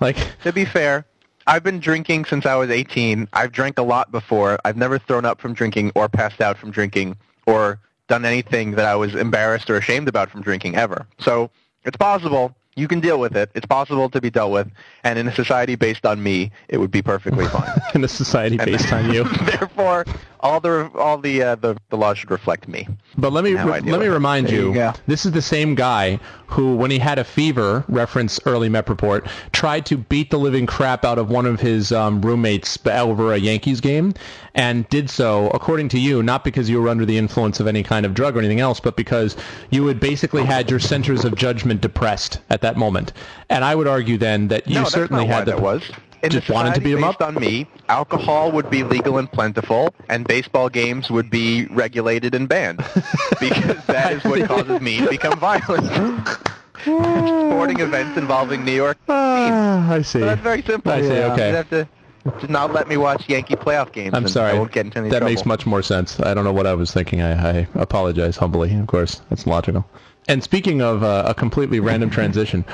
[0.00, 1.04] Like, To be fair,
[1.46, 3.28] I've been drinking since I was 18.
[3.32, 4.58] I've drank a lot before.
[4.64, 7.78] I've never thrown up from drinking or passed out from drinking or
[8.08, 11.06] done anything that I was embarrassed or ashamed about from drinking ever.
[11.20, 11.50] So
[11.84, 12.54] it's possible.
[12.74, 13.50] You can deal with it.
[13.54, 14.70] It's possible to be dealt with.
[15.04, 17.70] And in a society based on me, it would be perfectly fine.
[17.94, 19.24] in a society based on you.
[19.44, 20.04] Therefore,
[20.46, 22.86] all the all the uh, the, the laws should reflect me.
[23.18, 24.10] But let me re- let me it.
[24.10, 27.84] remind There you, you this is the same guy who, when he had a fever,
[27.88, 31.90] reference early MEP report, tried to beat the living crap out of one of his
[31.90, 34.14] um, roommates over a Yankees game,
[34.54, 37.82] and did so, according to you, not because you were under the influence of any
[37.82, 39.36] kind of drug or anything else, but because
[39.70, 43.12] you had basically had your centers of judgment depressed at that moment.
[43.50, 45.60] And I would argue then that you no, that's certainly not why had the that
[45.60, 45.90] was.
[46.26, 47.28] In just wanted to beat 'em based up?
[47.28, 52.48] on me, alcohol would be legal and plentiful, and baseball games would be regulated and
[52.48, 52.78] banned,
[53.40, 55.86] because that is what causes me to become violent.
[56.82, 59.08] Sporting events involving New York teams.
[59.10, 60.20] Ah, I see.
[60.20, 60.92] So that's very simple.
[60.92, 61.50] I see, You okay.
[61.52, 61.88] have to
[62.40, 64.12] to not let me watch Yankee playoff games.
[64.12, 64.50] I'm sorry.
[64.50, 65.32] I won't get into any that trouble.
[65.32, 66.18] makes much more sense.
[66.20, 67.22] I don't know what I was thinking.
[67.22, 68.74] I, I apologize humbly.
[68.74, 69.88] Of course, that's logical.
[70.28, 72.64] And speaking of uh, a completely random transition,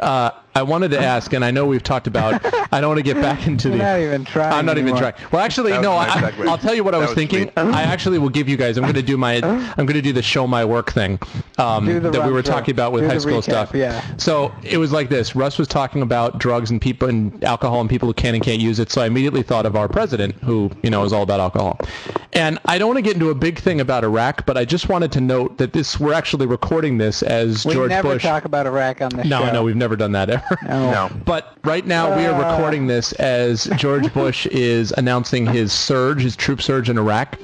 [0.00, 2.40] uh, I wanted to ask, and I know we've talked about.
[2.72, 3.84] I don't want to get back into You're the.
[3.84, 4.52] not even trying.
[4.52, 5.14] I'm not even trying.
[5.30, 5.92] Well, actually, no.
[5.92, 7.44] I, I'll tell you what I was was thinking.
[7.44, 7.58] sweet.
[7.58, 8.76] I actually will give you guys.
[8.78, 9.34] I'm going to do my.
[9.42, 11.18] I'm going to do the show my work thing
[11.58, 12.52] um, that we were through.
[12.52, 13.70] talking about with Do high school recap, stuff.
[13.74, 14.02] yeah.
[14.16, 15.34] So it was like this.
[15.36, 18.60] Russ was talking about drugs and people and alcohol and people who can and can't
[18.60, 18.90] use it.
[18.90, 21.78] So I immediately thought of our president, who you know is all about alcohol.
[22.34, 24.88] And I don't want to get into a big thing about Iraq, but I just
[24.88, 28.02] wanted to note that this we're actually recording this as We George Bush.
[28.02, 29.52] We never talk about Iraq on this no, show.
[29.52, 30.58] no, we've never done that ever.
[30.66, 31.10] No.
[31.26, 32.52] But right now we are Uh.
[32.52, 37.38] recording this as George Bush is announcing his surge, his troop surge in Iraq.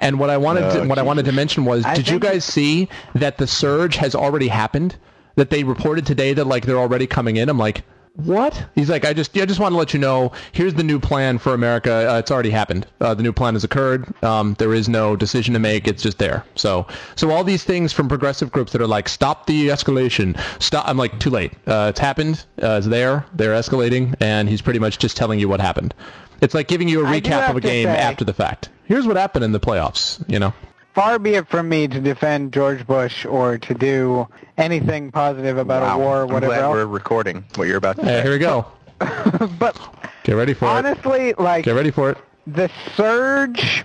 [0.00, 2.18] And what I wanted to, Oh, what I wanted to mention was, I did you
[2.18, 4.96] guys see that the surge has already happened?
[5.36, 7.48] That they reported today that like they're already coming in.
[7.48, 7.82] I'm like,
[8.16, 8.64] what?
[8.74, 10.32] He's like, I just, I just want to let you know.
[10.52, 12.10] Here's the new plan for America.
[12.10, 12.86] Uh, it's already happened.
[13.00, 14.06] Uh, the new plan has occurred.
[14.22, 15.88] Um, there is no decision to make.
[15.88, 16.44] It's just there.
[16.54, 16.86] So,
[17.16, 20.38] so all these things from progressive groups that are like, stop the escalation.
[20.62, 20.86] Stop.
[20.88, 21.52] I'm like, too late.
[21.66, 22.44] Uh, it's happened.
[22.62, 23.26] Uh, it's there.
[23.34, 25.92] They're escalating, and he's pretty much just telling you what happened.
[26.40, 28.68] It's like giving you a recap of a game say- after the fact.
[28.84, 30.22] Here's what happened in the playoffs.
[30.30, 30.54] You know.
[30.94, 35.82] Far be it from me to defend George Bush or to do anything positive about
[35.82, 35.96] Wow.
[35.96, 36.72] a war or I'm whatever glad else.
[36.74, 38.22] we're recording what you're about to Hey, say.
[38.22, 38.66] here we go.
[39.58, 39.76] But
[40.22, 40.68] Get ready for it.
[40.68, 42.18] honestly, like Get ready for it.
[42.46, 43.84] the surge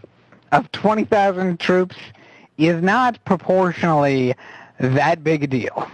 [0.51, 1.95] of 20,000 troops
[2.59, 4.35] is not proportionally
[4.79, 5.89] that big a deal.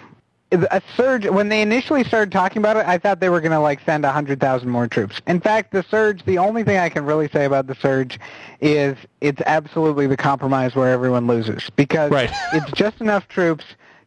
[0.72, 3.60] A surge, when they initially started talking about it, I thought they were going to
[3.60, 5.22] like send 100,000 more troops.
[5.28, 8.20] In fact, the surge, the only thing I can really say about the surge
[8.62, 12.32] is it's absolutely the compromise where everyone loses because Right.
[12.53, 13.66] it's just enough troops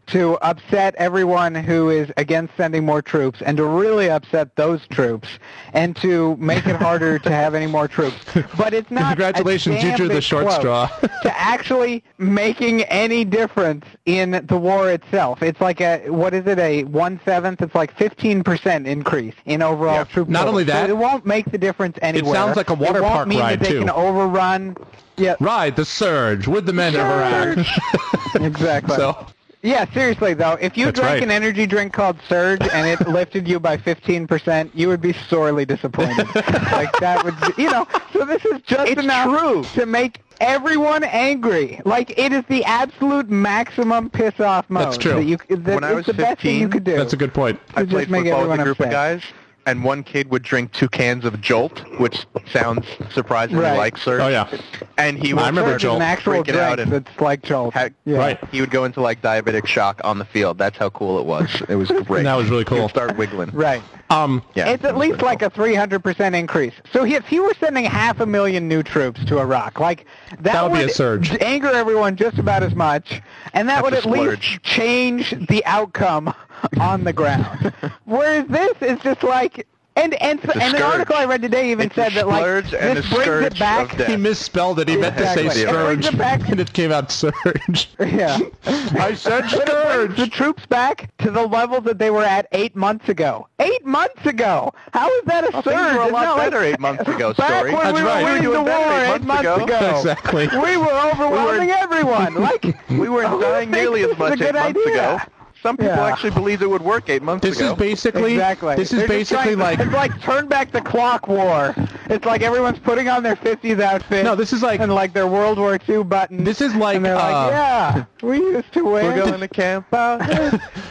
[0.08, 5.28] to upset everyone who is against sending more troops and to really upset those troops
[5.72, 8.16] and to make it harder to have any more troops.
[8.56, 9.10] But it's not.
[9.16, 10.86] Congratulations, you drew the short straw.
[11.22, 15.42] to actually making any difference in the war itself.
[15.42, 16.58] It's like a what is it?
[16.58, 17.62] A one seventh?
[17.62, 20.04] It's like fifteen percent increase in overall Yeah.
[20.04, 20.28] troop.
[20.28, 20.50] Not total.
[20.52, 22.32] only that- so it won't make the difference anywhere.
[22.32, 23.80] It sounds like a water park mean ride, that they too.
[23.80, 24.76] can overrun.
[25.16, 27.66] Yeah, Ride the surge with the men of Iraq.
[28.36, 28.94] exactly.
[28.96, 29.26] so,
[29.62, 31.22] Yeah, seriously though, if you That's drank right.
[31.24, 35.64] an energy drink called Surge and it lifted you by 15%, you would be sorely
[35.64, 36.26] disappointed.
[36.34, 37.86] like that would, be, you know.
[38.12, 39.64] So this is just It's enough true.
[39.80, 41.80] to make everyone angry.
[41.84, 44.84] Like it is the absolute maximum piss off mode.
[44.84, 45.14] That's true.
[45.14, 46.96] That you, that When I was the best thing you 15, could do.
[46.96, 47.58] that's a good point.
[47.74, 48.86] I played football with a group upset.
[48.86, 49.22] of guys,
[49.70, 53.76] and one kid would drink two cans of Jolt, which sounds surprisingly Right.
[53.76, 54.20] like Surge.
[54.20, 54.48] Oh, yeah.
[54.96, 55.96] And he would I remember Surge Jolt.
[55.96, 57.74] an actual drink it out drink and that's like Jolt.
[57.74, 58.16] ha- yeah.
[58.18, 58.38] Right.
[58.50, 60.58] he would go into like diabetic shock on the field.
[60.58, 61.62] That's how cool it was.
[61.68, 62.24] It was great.
[62.24, 62.88] That was really He'd cool.
[62.88, 63.50] start wiggling.
[63.52, 63.82] Right.
[64.10, 65.48] Um, Yeah, it's at least like cool.
[65.48, 66.72] a 300% increase.
[66.92, 70.06] So if he were sending half a million new troops to Iraq, like
[70.40, 71.30] that, That would be a surge.
[71.42, 73.20] anger everyone just about as much,
[73.52, 74.06] and that That's would a at
[74.40, 76.32] least change the outcome
[76.80, 77.72] on the ground.
[78.04, 79.66] Whereas this is just like.
[79.96, 82.72] And and, It's and an article I read today even It's said that like splurge
[82.72, 83.90] and this a brings it back.
[84.02, 84.88] he misspelled it.
[84.88, 85.62] He meant to say Exactly.
[85.62, 87.90] It brings scourge, it back- and it came out surge.
[87.98, 88.38] Yeah.
[88.64, 92.46] I said But it brings the troops back to the level that they were at
[92.52, 93.48] eight months ago.
[93.58, 94.72] Eight months ago.
[94.94, 95.74] How is that a Well, surge?
[95.74, 97.72] things were a lot No, better it's- eight months ago, Back Story.
[97.74, 98.22] when That's we were right.
[98.24, 99.64] winning We were the doing better war eight eight months months ago.
[99.64, 99.96] ago.
[99.98, 100.46] Exactly.
[100.62, 102.34] We were overwhelming everyone.
[102.36, 105.14] Like We weren't dying nearly as is a much good eight months idea?
[105.16, 105.24] ago.
[105.62, 106.06] Some people Yeah.
[106.06, 107.72] actually believed it would work eight months This ago.
[107.72, 108.34] is basically.
[108.34, 108.76] Exactly.
[108.76, 109.80] This is They're basically trying- like.
[109.80, 111.74] it's like turn back the clock war.
[112.08, 114.24] It's like everyone's putting on their 50s outfit.
[114.24, 116.44] No, this is like- and like their World War II button.
[116.44, 116.96] This is like.
[116.96, 119.04] and they're uh, like, yeah, we used to win.
[119.06, 120.22] We're going to camp out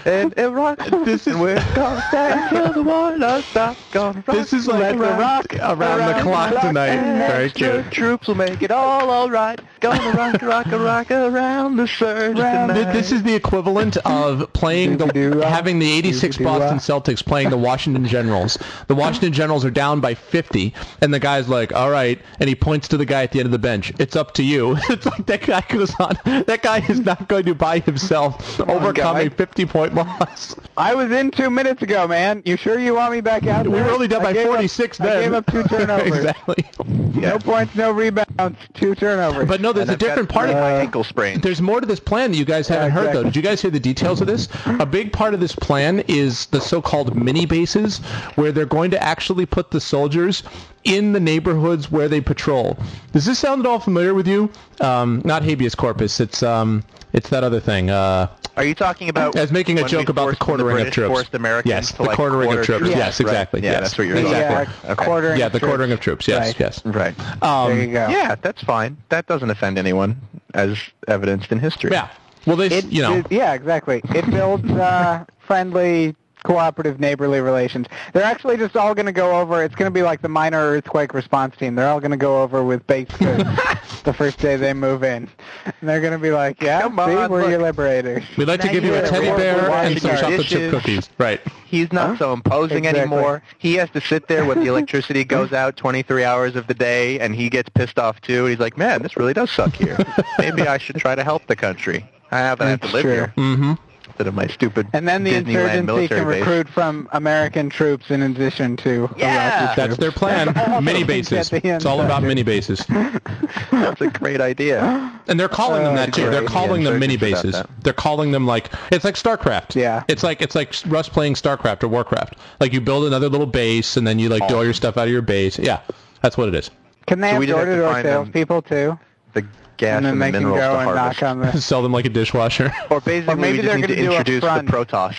[0.06, 0.80] in Iraq.
[1.06, 3.76] This is- and we're gonna stand till the war does stop.
[3.92, 6.98] Gonna rock, This is like let rock around the clock tonight.
[7.28, 7.90] Very cute.
[7.92, 9.60] Troops will make it all alright.
[9.80, 12.94] Gonna rock, rock, rock around the surge Round tonight.
[12.94, 15.46] This is the equivalent of playing the Doobie-doo-wah.
[15.46, 18.58] Uh, having the 86 uh, Boston Celtics playing the Washington Generals.
[18.88, 22.56] The Washington Generals are down by 50, and the guy's like, "All right," and he
[22.56, 23.94] points to the guy at the end of the bench.
[24.00, 24.78] It's up to you.
[24.90, 26.18] It's like that guy goes on.
[26.48, 29.22] That guy is not going to by himself overcome guy.
[29.22, 30.56] a 50 point loss.
[30.76, 32.42] I was in two minutes ago, man.
[32.46, 33.84] You sure you want me back out We there?
[33.86, 36.08] were only down I by gave up- 46 I gave up two turnovers.
[36.08, 36.66] exactly.
[36.88, 39.48] No points, no rebounds, two turnovers.
[39.48, 41.42] But no, there's And a I've got different part really of high ankle sprain.
[41.42, 43.24] There's more to this plan that you guys haven't heard, though.
[43.24, 44.47] Did you guys hear the details of this?
[44.80, 47.98] A big part of this plan is the so-called mini bases,
[48.36, 50.44] where they're going to actually put the soldiers
[50.84, 52.78] in the neighborhoods where they patrol.
[53.12, 54.50] Does this sound at all familiar with you?
[54.82, 56.20] Um, not habeas corpus.
[56.20, 56.84] It's um,
[57.14, 57.90] it's that other thing.
[57.90, 58.28] Uh,
[58.58, 59.36] Are you talking about?
[59.36, 61.10] as making a joke about the forced- when quartering of troops.
[61.14, 62.90] Forced Americans Yes, to the like quartering of quarter troops.
[62.90, 63.28] Yes, right.
[63.28, 63.62] exactly.
[63.64, 63.82] Yeah, Yes.
[63.82, 64.44] that's what you're Exactly.
[64.44, 64.92] talking yeah, about.
[65.00, 65.06] Okay.
[65.06, 65.70] quartering yeah, the troops.
[65.70, 66.28] quartering of troops.
[66.28, 66.60] Yes, Right.
[66.60, 66.82] yes.
[66.86, 67.44] Right.
[67.44, 68.08] Um, There you go.
[68.10, 68.98] Yeah, that's fine.
[69.10, 70.16] That doesn't offend anyone,
[70.54, 70.78] as
[71.08, 71.92] evidenced in history.
[71.92, 72.08] Yeah.
[72.48, 74.02] Well, they, It, you know, it- yeah, exactly.
[74.16, 77.88] It builds uh, friendly, cooperative, neighborly relations.
[78.14, 79.64] They're actually just all going to go over.
[79.64, 81.76] It's going to be like the minor earthquake response team.
[81.76, 83.44] They're all going to go over with baked goods
[84.04, 85.28] the first day they move in.
[85.66, 87.50] And they're going to be like, "Yeah, Come see, on, we're look.
[87.50, 90.48] your liberators." we'd like to give you a teddy bear and some washing our chocolate
[90.48, 91.10] chip cookies.
[91.18, 91.42] Right.
[91.66, 93.02] He's not so imposing Exactly.
[93.02, 93.44] anymore.
[93.58, 97.20] He has to sit there when the electricity goes out 23 hours of the day,
[97.20, 98.46] and he gets pissed off too.
[98.46, 99.98] He's like, "Man, this really does suck here.
[100.40, 102.06] Maybe I should try to help the country.
[102.32, 103.14] I haven't have to That's live true.
[103.14, 103.74] here Mm-hmm.
[104.08, 107.70] instead of my stupid And then the Disneyland insurgency military can base." recruit from American
[107.70, 109.64] troops in addition to Yeah!
[109.66, 110.84] Iraqi That's their plan.
[110.84, 111.52] mini bases.
[111.54, 112.86] It's all about mini bases.
[113.72, 115.12] That's a great idea.
[115.28, 116.30] And they're calling them Uh, that too.
[116.30, 117.62] They're calling Yeah, them mini bases.
[117.84, 119.76] They're calling them like it's like StarCraft.
[119.76, 120.04] Yeah.
[120.08, 122.36] It's like it's like Russ playing StarCraft or Warcraft.
[122.60, 125.08] Like you build another little base and then you like do all your stuff out
[125.08, 125.60] of your base.
[125.60, 125.80] Yeah,
[126.22, 126.72] that's what it is.
[127.06, 129.00] Can they So have we just have to door-to-door salespeople too?
[129.34, 129.46] The
[129.78, 131.22] gas and then and, they the can minerals go to and harvest.
[131.22, 131.62] knock on the.
[131.62, 132.72] Sell them like a dishwasher.
[132.90, 134.68] Or basically, Or maybe we just they're need to gonna introduce the front.
[134.70, 135.16] Protoss.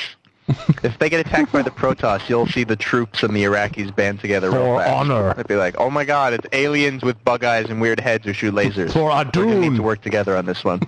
[0.82, 4.18] if they get attacked by the Protoss, you'll see the troops and the Iraqis band
[4.20, 4.90] together real For fast.
[4.96, 5.34] honor.
[5.34, 8.32] They'd be like, "Oh my God, it's aliens with bug eyes and weird heads who
[8.32, 8.92] shoot lasers.
[8.94, 10.80] For We're gonna need to work together on this one."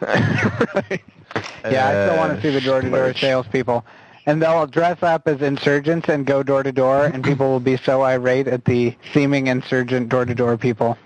[0.00, 1.02] Right.
[1.70, 3.20] Yeah, I still want to see the Uh, door-to-door splurge.
[3.20, 3.84] salespeople.
[4.26, 7.78] And they'll dress up as insurgents and go door to door, and people will be
[7.78, 10.98] so irate at the seeming insurgent door to door people.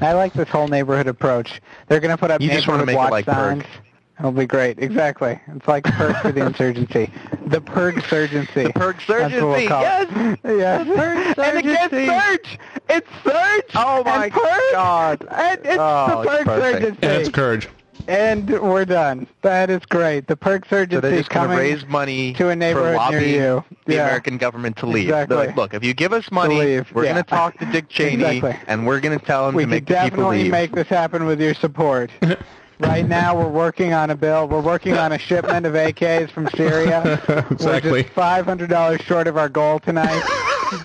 [0.00, 1.60] I like this whole neighborhood approach.
[1.88, 3.34] They're going to put up You just wanna neighborhood make it watch like Perk.
[3.62, 3.64] signs.
[4.18, 4.78] It'll be great.
[4.78, 5.40] Exactly.
[5.48, 7.10] It's like perk for the insurgency.
[7.46, 8.64] The perk surgency.
[8.68, 10.08] The Perk That's what we'll surgency, call it.
[10.44, 10.86] yes!
[10.86, 11.36] Yes.
[11.36, 12.06] And it gets surgency.
[12.06, 12.58] surge.
[12.88, 13.64] It's surge.
[13.74, 15.26] Oh my and perk, God.
[15.32, 16.80] And it's Oh, the it's perk perfect.
[17.00, 17.02] surgency.
[17.02, 17.68] And it's courage.
[18.06, 19.26] And we're done.
[19.42, 20.26] That is great.
[20.26, 23.10] The perks perk So they're just going to coming raise money to a neighborhood for
[23.12, 23.64] near lobby you.
[23.86, 24.02] the Yeah.
[24.06, 25.08] American government to leave.
[25.08, 25.46] They're Exactly.
[25.48, 27.12] like, look, if you give us money, leave, we're yeah.
[27.12, 28.56] going to talk to Dick Cheney, Exactly.
[28.66, 30.88] and we're going to tell him we to could make the people definitely make this
[30.88, 32.10] happen with your support.
[32.80, 34.48] right now, we're working on a bill.
[34.48, 37.22] We're working on a shipment of AKs from Syria.
[37.50, 37.90] Exactly.
[37.90, 40.22] We're just five hundred dollars short of our goal tonight.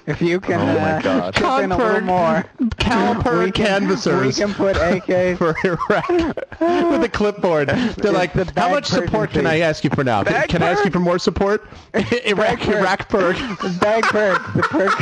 [0.08, 1.34] If you can Oh, my uh, God.
[1.36, 2.46] chip in a little more,
[2.78, 4.26] CalPIRG we can, canvassers.
[4.40, 5.38] we can put AKs.
[5.38, 6.10] for Iraq
[6.92, 7.70] with a clipboard.
[7.98, 9.46] They're like, the how much support can.
[9.46, 10.24] I ask you for now?
[10.24, 11.68] Can, Bag can I ask you for more support?
[12.26, 12.76] Iraq, perk.
[12.76, 13.80] Iraq PIRG.
[13.80, 14.54] Bag PIRG.
[14.54, 14.94] The perk.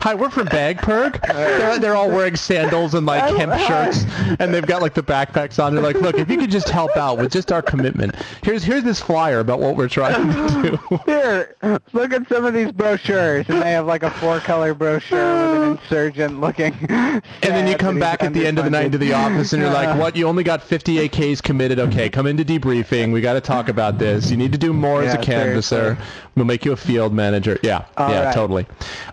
[0.00, 1.20] Hi, we're from BagPIRG.
[1.26, 4.04] They're, they're all wearing sandals and like hemp shirts,
[4.38, 5.74] and they've got like the backpacks on.
[5.74, 8.14] They're like, look, if you could just help out with just our commitment.
[8.42, 10.98] Here's here's this flyer about what we're trying to do.
[11.06, 11.56] Here,
[11.92, 15.70] look at some of these brochures, and they have like a four-color brochure with an
[15.72, 16.74] insurgent-looking.
[17.42, 19.62] And then you come back at the end of the night into the office, and
[19.62, 20.16] you're like, what?
[20.16, 21.78] You only got 50 AKs committed.
[21.78, 23.12] Okay, come into debriefing.
[23.12, 24.30] We got to talk about this.
[24.30, 25.62] You need to do more as a canvasser.
[25.96, 26.04] seriously.
[26.38, 27.58] We'll make you a field manager.
[27.64, 28.34] Yeah, All yeah, right.
[28.34, 28.64] totally.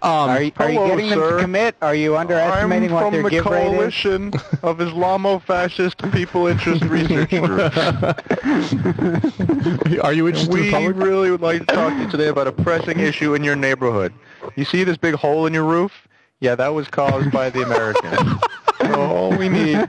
[0.04, 1.76] Um, Are you, are you Hello, getting them to commit?
[1.82, 4.06] Are you underestimating what their give rate is?
[4.62, 7.76] of Islamo-fascist people interest research groups.
[10.04, 10.98] are you interested in We public?
[10.98, 14.14] really would like to talk to you today about a pressing issue in your neighborhood.
[14.56, 16.08] You see this big hole in your roof?
[16.42, 18.40] Yeah, that was caused by the Americans.
[18.82, 19.88] so all we need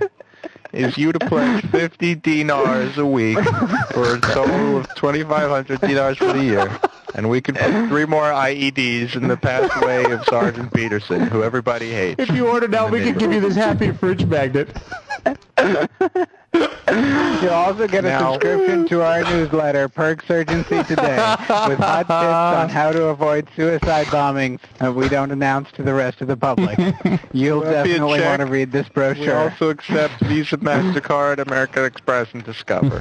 [0.72, 3.38] is you to pledge 50 dinars a week
[3.92, 6.80] for a total of 2,500 dinars for the year.
[7.16, 11.90] And we can put three more IEDs in the pathway of Sergeant Peterson, who everybody
[11.90, 12.20] hates.
[12.22, 14.68] If you order now, we can give you this happy fridge magnet.
[17.42, 21.16] You'll also get a Now- subscription to our newsletter, Perk Surgency Today,
[21.68, 25.92] with hot tips on how to avoid suicide bombings that we don't announce to the
[25.94, 26.78] rest of the public.
[27.32, 29.24] You'll that be definitely want to read this brochure.
[29.24, 32.98] We also accept Visa, MasterCard, American Express, and Discover.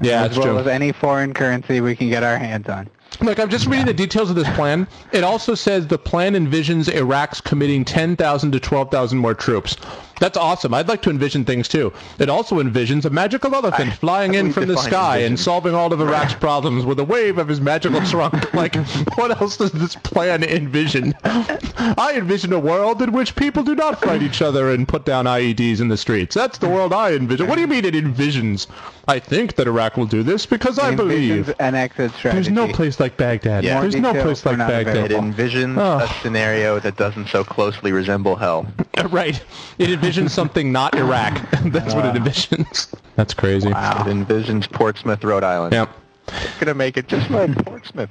[0.00, 0.58] Yeah, as that's well true.
[0.58, 2.88] as any foreign currency we can get our hands on.
[3.20, 4.86] Look, I'm just reading the details of this plan.
[5.12, 9.76] It also says the plan envisions Iraq's committing 10,000 to 12,000 more troops.
[10.20, 10.72] That's awesome.
[10.74, 11.92] I'd like to envision things too.
[12.20, 15.32] It also envisions a magical elephant flying in from the sky envision.
[15.32, 18.54] and solving all of Iraq's problems with a wave of his magical trunk.
[18.54, 18.76] Like,
[19.16, 21.14] what else does this plan envision?
[21.24, 25.24] I envision a world in which people do not fight each other and put down
[25.24, 26.34] IEDs in the streets.
[26.34, 27.48] That's the world I envision.
[27.48, 28.68] What do you mean it envisions?
[29.08, 31.52] I think that Iraq will do this because I believe.
[31.58, 32.50] An exit strategy.
[32.50, 33.64] There's no place like Baghdad.
[33.64, 33.80] Yeah.
[33.80, 35.10] There's no details place like are not Baghdad.
[35.10, 35.98] It envisions Oh.
[35.98, 36.18] a ah.
[36.22, 38.66] scenario that doesn't so closely resemble hell.
[39.10, 39.42] Right.
[39.78, 41.34] It envisions something not Iraq.
[41.64, 42.94] That's what it envisions.
[43.16, 43.68] That's crazy.
[43.68, 45.74] It envisions Portsmouth, Rhode Island.
[45.74, 45.90] Yep.
[46.28, 48.08] It's going to make it just like Portsmouth.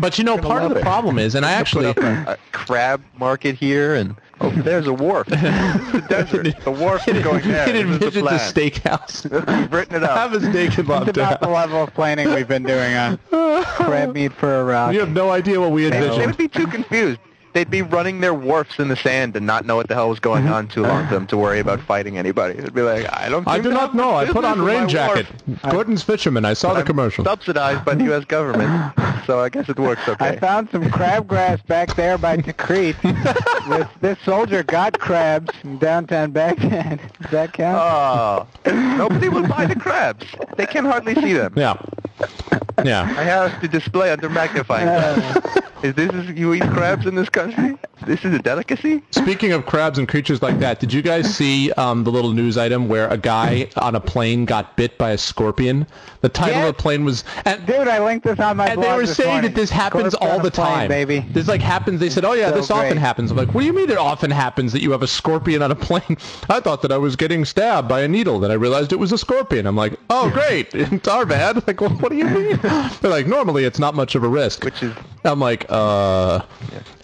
[0.00, 0.82] But you know, part of the it.
[0.82, 4.86] problem is, and I actually, Put up a, a crab market here, and over there's
[4.86, 5.26] a wharf.
[5.92, 6.54] The desert.
[6.64, 7.68] The wharf is going there.
[7.76, 9.24] it This is the a steakhouse.
[9.60, 10.16] We've written it out.
[10.16, 13.18] Have a steak and It's about the level of planning we've been doing on
[13.64, 14.94] crab meat for Iraq.
[14.94, 16.26] You have no idea what we They, they envisioned.
[16.26, 17.20] would be too confused.
[17.52, 20.18] They'd be running their wharfs in the sand and not know what the hell was
[20.20, 20.52] going Mm-hmm.
[20.54, 22.58] on too long for them to worry about fighting anybody.
[22.58, 23.46] It'd be like, I don't.
[23.46, 24.16] I do not know.
[24.16, 25.26] I put on rain my jacket.
[25.46, 25.62] wharf.
[25.70, 26.44] Gorton's fisherman.
[26.46, 27.24] I saw the I'm commercial.
[27.24, 28.24] Subsidized by the U.S.
[28.24, 28.94] government,
[29.26, 30.28] so I guess it works okay.
[30.30, 32.96] I found some crabgrass back there by Tikrit.
[33.68, 37.00] this, this soldier got crabs in downtown Baghdad.
[37.22, 37.78] Does that count?
[37.78, 38.46] Oh,
[38.96, 40.26] nobody will buy the crabs.
[40.56, 41.52] They can hardly see them.
[41.56, 41.80] Yeah.
[42.84, 43.02] Yeah.
[43.02, 45.62] I have to display under magnifying glass.
[45.82, 47.76] Is this is, you eat crabs in this country?
[48.06, 49.02] This is a delicacy.
[49.10, 52.58] Speaking of crabs and creatures like that, did you guys see um, the little news
[52.58, 55.86] item where a guy on a plane got bit by a scorpion?
[56.20, 56.68] The title Yes.
[56.70, 57.24] of the plane was.
[57.44, 59.50] And, Dude, I linked this on my and blog they were this saying morning.
[59.52, 61.24] that this happens Scorpion all the plane, time, baby.
[61.32, 62.00] This like happens.
[62.00, 62.98] They said, "Oh yeah, So this often great.
[62.98, 65.62] happens." I'm like, "What do you mean it often happens that you have a scorpion
[65.62, 66.16] on a plane?"
[66.50, 68.38] I thought that I was getting stabbed by a needle.
[68.40, 69.66] Then I realized it was a scorpion.
[69.66, 72.56] I'm like, "Oh great, it's our bad." Like, well, what do you mean?
[72.62, 74.92] They're like, "Normally it's not much of a risk." Which is,
[75.24, 76.40] I'm like, "Uh,"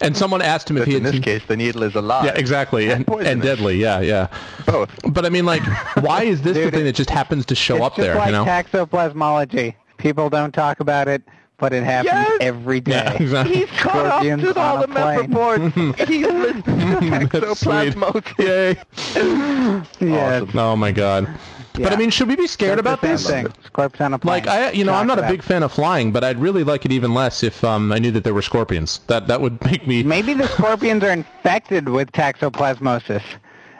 [0.01, 2.25] and someone asked him if he in this case, the needle is alive.
[2.25, 3.45] Yeah, exactly, and, and poisonous.
[3.45, 3.77] deadly.
[3.77, 4.27] Yeah, yeah.
[4.65, 4.89] Both.
[5.11, 5.63] But I mean, like,
[6.03, 8.15] why is this the thing that just happens to show up there?
[8.15, 8.45] like you know?
[8.45, 9.75] taxoplasmology.
[9.97, 11.21] People don't talk about it,
[11.57, 12.37] but it happens Yes.
[12.41, 12.91] every day.
[12.91, 13.55] yeah, exactly.
[13.57, 15.63] He's caught up to all the map plane.
[15.65, 15.75] reports.
[16.09, 18.37] He's listening to That's exoplasmosis.
[18.39, 18.77] Yay!
[19.99, 20.41] Yes.
[20.43, 20.59] Awesome.
[20.59, 21.27] Oh my god.
[21.83, 23.27] But I mean, should we be scared about this?
[23.27, 23.47] thing.
[23.65, 24.43] Scorpions on a plane.
[24.45, 26.85] Like I, you know, I'm not a big fan of flying, but I'd really like
[26.85, 28.99] it even less if um, I knew that there were scorpions.
[29.07, 30.03] That that would make me.
[30.03, 33.23] Maybe the scorpions are infected with toxoplasmosis,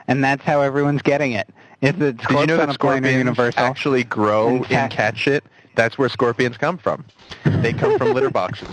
[0.08, 1.48] and that's how everyone's getting it.
[1.82, 3.62] Is that Did you know scorpions on that a plane are scorpions universal?
[3.62, 5.44] actually grow In in cat- cat shit?
[5.80, 7.06] That's where scorpions come from.
[7.46, 8.68] They come from litter boxes.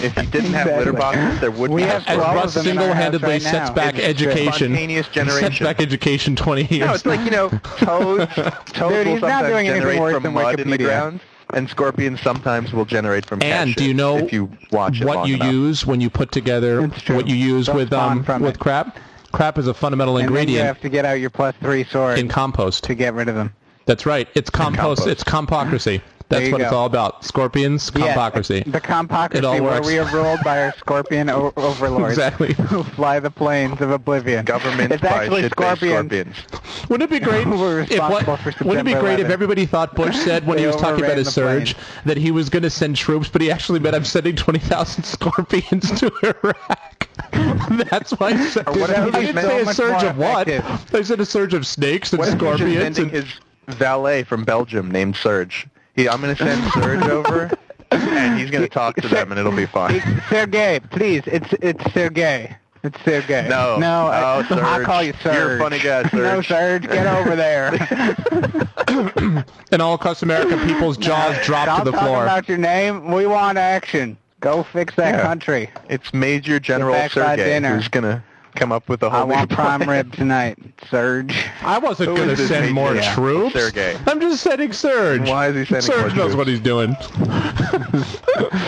[0.00, 0.92] If you didn't have litter Exactly.
[1.22, 3.42] boxes, there wouldn't We be have As 12 Russ of them in our single-handedly right
[3.42, 3.74] sets now.
[3.74, 5.64] back It's education, spontaneous sets generation.
[5.64, 6.86] back education 20 years.
[6.88, 10.00] No, it's like, you know, toads, toads Dude, will he's not sometimes doing anything generate
[10.00, 10.84] worse from than mud in the Wikipedia.
[10.84, 11.20] ground,
[11.54, 15.18] and scorpions sometimes will generate from and do you know if you watch it what
[15.18, 15.52] long you enough.
[15.52, 17.14] use when you put together It's true.
[17.14, 18.58] what you use They'll with um from with it.
[18.60, 18.98] crap?
[19.30, 21.84] Crap is a fundamental and then you ingredient have to get out your plus three
[21.84, 22.82] sword in compost.
[22.84, 23.52] to get rid of them.
[23.84, 24.26] That's right.
[24.34, 25.02] It's compost.
[25.02, 25.06] compost.
[25.06, 26.00] It's compocracy.
[26.28, 27.24] That's you what it's all about.
[27.24, 28.66] Scorpions, compocracy.
[28.66, 29.86] Yeah, the compocracy It all where works.
[29.86, 32.52] we are ruled by our scorpion o- overlords Exactly.
[32.54, 34.44] who fly the planes of oblivion.
[34.44, 36.36] Government it's actually shit-based scorpions.
[36.36, 36.88] scorpions.
[36.90, 37.46] Wouldn't it be great
[37.90, 40.74] if what, wouldn't it be September great if everybody thought Bush said when he was
[40.76, 41.86] talking about his surge plane.
[42.06, 45.90] that he was going to send troops, but he actually meant I'm sending 20,000 scorpions
[46.00, 47.08] to Iraq.
[47.90, 50.18] That's why he said, Or what I he didn't say so a surge more of
[50.18, 50.48] what?
[50.94, 52.96] I said a surge of snakes and What if he's just scorpions.
[52.96, 53.34] sending And, his
[53.68, 55.66] valet from Belgium named Serge?
[55.96, 57.50] He, I'm going to send Serge over,
[57.90, 59.96] and he's going to talk to them, and it'll be fine.
[59.96, 61.22] It's Sergey, please.
[61.26, 62.54] It's it's Sergey.
[62.82, 63.48] It's Sergey.
[63.48, 63.78] No.
[63.78, 65.34] no, oh, I, Oh, I'll call you Serge.
[65.34, 66.46] You're a funny guy, No, Serge.
[66.46, 67.72] Serge, get over there.
[69.72, 72.22] and all across America, people's jaws drop Stop to the talking floor.
[72.22, 73.10] about your name.
[73.10, 74.16] We want action.
[74.40, 75.22] Go fix that Yeah.
[75.22, 75.70] country.
[75.88, 78.22] It's Major General back by Sergey who's going to
[78.56, 80.06] come up with a I whole I want prime plan.
[80.06, 80.58] rib tonight,
[80.90, 81.36] Serge.
[81.62, 83.14] I wasn't going to is send more Yeah.
[83.14, 83.52] troops.
[83.54, 83.96] Sergey.
[84.06, 85.28] I'm just sending Serge.
[85.28, 86.36] Why is he sending Surge more knows troops?
[86.36, 86.96] what he's doing.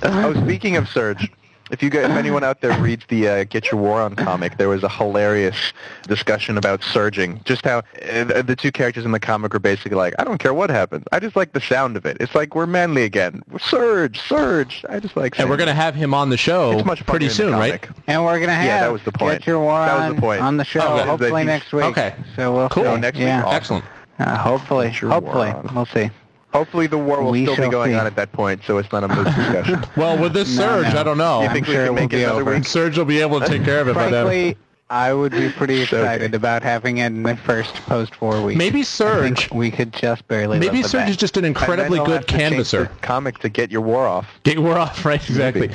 [0.00, 1.28] Oh, speaking of Surge,
[1.70, 4.56] if you guys, if anyone out there reads the uh, Get Your War On comic,
[4.58, 5.72] there was a hilarious
[6.06, 7.40] discussion about surging.
[7.44, 10.54] Just how uh, the two characters in the comic are basically like, I don't care
[10.54, 11.04] what happens.
[11.12, 12.16] I just like the sound of it.
[12.20, 13.42] It's like we're manly again.
[13.60, 14.84] Surge, surge.
[14.88, 15.38] I just like.
[15.38, 17.86] And we're going to have him on the show much pretty soon, right?
[18.06, 19.40] And we're gonna have Yeah, that was the point.
[19.40, 20.40] Get Your War That was on the point.
[20.42, 21.06] on the show, Okay.
[21.06, 21.84] hopefully next week.
[21.84, 22.14] Okay.
[22.36, 22.84] So we'll Cool.
[22.84, 22.88] see.
[22.88, 23.26] Oh, next week.
[23.26, 23.42] Yeah.
[23.44, 23.54] Awesome.
[23.56, 23.84] Excellent.
[24.18, 25.74] Uh, hopefully, Get Your War hopefully, On.
[25.74, 26.10] we'll see.
[26.52, 27.98] Hopefully the war will We still be going see.
[27.98, 29.84] on at that point, so it's not a moot discussion.
[29.96, 31.00] Well, with this surge, no.
[31.00, 31.42] I don't know.
[31.42, 32.54] You think I'm we sure can make it another over.
[32.54, 32.64] week?
[32.66, 34.54] Surge will be able to take care of it by then.
[34.90, 35.96] I would be pretty Okay.
[35.98, 38.56] excited about having it in the first post-war week.
[38.56, 39.50] Maybe I Surge.
[39.50, 40.58] we could just barely.
[40.58, 42.84] Maybe Surge is just an incredibly good canvasser.
[42.84, 44.26] the comic to get your war off.
[44.44, 45.22] Get we're off, right?
[45.28, 45.70] Exactly.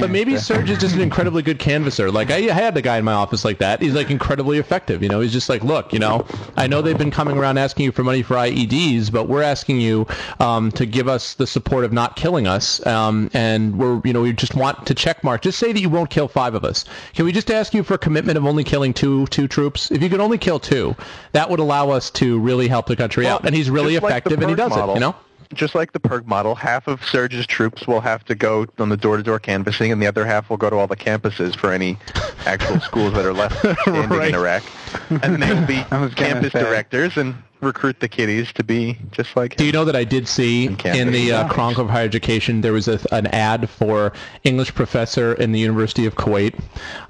[0.00, 2.10] but maybe Surge is just an incredibly good canvasser.
[2.12, 3.82] Like I, I had a guy in my office like that.
[3.82, 5.02] He's like incredibly effective.
[5.02, 7.84] You know, he's just like, look, you know, I know they've been coming around asking
[7.84, 10.06] you for money for IEDs, but we're asking you
[10.40, 14.22] um, to give us the support of not killing us, um, and we're, you know,
[14.22, 15.42] we just want to check mark.
[15.42, 16.84] Just say that you won't kill five of us.
[17.14, 19.90] Can we just ask you for a commitment of only killing two two troops?
[19.90, 20.94] If you could only kill two,
[21.32, 23.44] that would allow us to really help the country out.
[23.44, 24.94] And he's really Just like effective, and he does model, it.
[24.94, 25.16] You know.
[25.52, 28.96] Just like the PIRG model, half of Surge's troops will have to go on the
[28.96, 31.96] door-to-door canvassing, and the other half will go to all the campuses for any
[32.46, 34.28] actual schools that are left standing Right.
[34.30, 34.62] in Iraq.
[35.22, 36.60] And they'll be I was gonna campus say.
[36.60, 37.34] directors and
[37.64, 41.10] recruit the kiddies to be just like Do you know that I did see in
[41.12, 44.12] the uh, Chronicle of Higher Education there was a, an ad for
[44.44, 46.58] English professor in the University of Kuwait?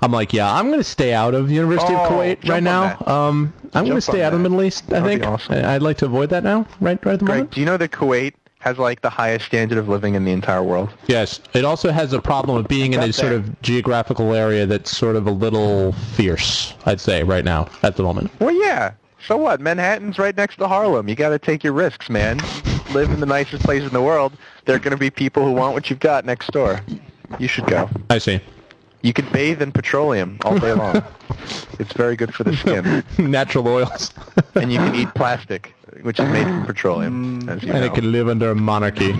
[0.02, 2.62] I'm like, yeah, I'm going to stay out of the University Oh, of Kuwait right
[2.62, 2.96] now.
[3.06, 4.44] Um, I'm going to stay out of the.
[4.44, 4.92] Middle East.
[4.92, 5.64] I think awesome.
[5.64, 7.02] I'd like to avoid that now, right?
[7.04, 7.50] Right at the Greg, moment.
[7.52, 8.34] do you know that Kuwait
[8.64, 10.88] has like the highest standard of living in the entire world.
[11.06, 14.96] Yes, it also has a problem of being in a sort of geographical area that's
[14.96, 16.72] sort of a little fierce.
[16.86, 18.30] I'd say right now at the moment.
[18.40, 18.92] Well, yeah.
[19.26, 19.60] So what?
[19.60, 21.08] Manhattan's right next to Harlem.
[21.08, 22.38] You got to take your risks, man.
[22.92, 24.32] Live in the nicest place in the world.
[24.66, 26.80] There are going to be people who want what you've got next door.
[27.38, 27.88] You should go.
[28.10, 28.40] I see.
[29.02, 31.02] You can bathe in petroleum all day long.
[31.78, 33.02] it's very good for the skin.
[33.30, 34.12] Natural oils,
[34.54, 37.86] And you can eat plastic, which is made from petroleum, as you and know.
[37.86, 39.14] it can live under a monarchy.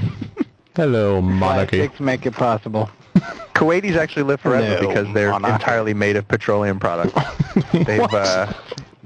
[0.77, 1.79] Hello, monarchy.
[1.79, 2.91] Plastics make it possible.
[3.55, 5.55] Kuwaitis actually live forever No, because they're monarchy.
[5.55, 7.15] entirely made of petroleum products.
[7.73, 8.53] They've uh,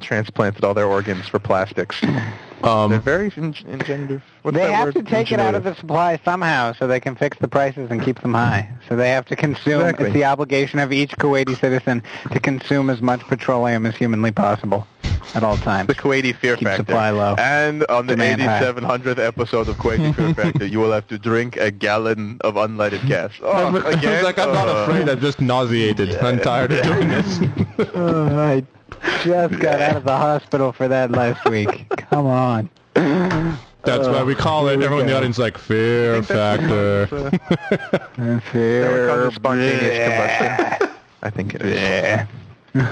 [0.01, 2.01] transplanted all their organs for plastics.
[2.01, 2.33] they're
[2.63, 4.23] Um, very in- ingenious.
[4.43, 4.95] What's They have word?
[4.95, 8.03] to take it out of the supply somehow so they can fix the prices and
[8.03, 8.69] keep them high.
[8.89, 9.81] So they have to consume.
[9.83, 10.07] Exactly.
[10.07, 14.87] It's the obligation of each Kuwaiti citizen to consume as much petroleum as humanly possible
[15.35, 15.87] at all times.
[15.89, 16.83] The Kuwaiti Fear Keep Factor.
[16.85, 17.35] supply low.
[17.39, 18.61] And on the Demand high.
[18.63, 23.07] 8700th episode of Kuwaiti Fear Factor, you will have to drink a gallon of unleaded
[23.07, 23.31] gas.
[23.43, 24.25] Oh, I was again?
[24.25, 25.09] like, I'm not Uh, afraid.
[25.09, 26.17] I'm just nauseated.
[26.17, 27.41] I'm tired of doing this.
[27.95, 28.65] Oh, I
[29.25, 31.89] just got out of the hospital for that last week.
[32.11, 32.71] Come on.
[32.95, 34.75] That's why we call it.
[34.83, 37.07] Everyone in the audience is like fear factor.
[37.07, 40.89] That Fair would spontaneous combustion.
[41.23, 41.77] I think it is.
[41.81, 42.27] Yeah.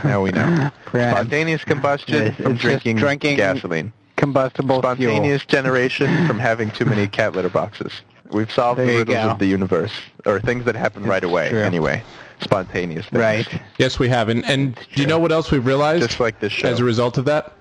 [0.04, 0.70] Now we know.
[0.86, 1.16] Crap.
[1.16, 3.92] Spontaneous combustion It's- from it's just drinking, drinking gasoline.
[4.16, 7.92] combustible Spontaneous generation from having too many cat litter boxes.
[8.30, 9.30] We've solved There the you riddles go.
[9.30, 9.92] of the universe,
[10.24, 11.50] or things that happen right away.
[11.50, 11.60] true.
[11.62, 12.02] Anyway,
[12.40, 13.06] spontaneous.
[13.06, 13.20] Things.
[13.20, 13.62] Right.
[13.78, 14.28] Yes, we have.
[14.28, 16.68] And, and do you know what else we've realized Just like this show.
[16.68, 17.52] as a result of that?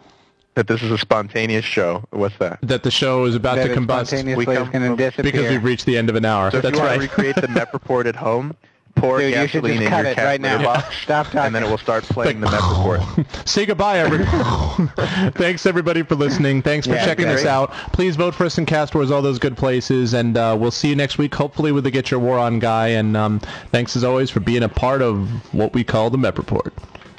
[0.55, 2.01] that this is a spontaneous show.
[2.11, 2.59] What's that?
[2.61, 4.88] That the show is about That to it combust spontaneously We is come going to
[4.88, 5.32] from- disappear.
[5.34, 6.49] because we've reached the end of an hour.
[6.49, 6.95] So if That's you want right.
[6.95, 8.55] to recreate the MEP report at home,
[8.96, 10.64] pour Dude, you should gasoline just in cut your it cat right now.
[10.64, 11.39] box, Stop talking.
[11.41, 12.70] and then it will start playing the MEP
[13.18, 13.28] report.
[13.48, 14.89] Say goodbye, everybody.
[15.32, 16.62] Thanks, everybody, for listening.
[16.62, 17.39] Thanks for Yeah, checking great.
[17.39, 17.72] us out.
[17.93, 20.89] Please vote for us in Cast Wars, all those good places, and uh, we'll see
[20.89, 22.88] you next week, hopefully with the Get Your War On guy.
[22.89, 23.39] And um,
[23.72, 26.74] thanks, as always, for being a part of what we call the MEP Report.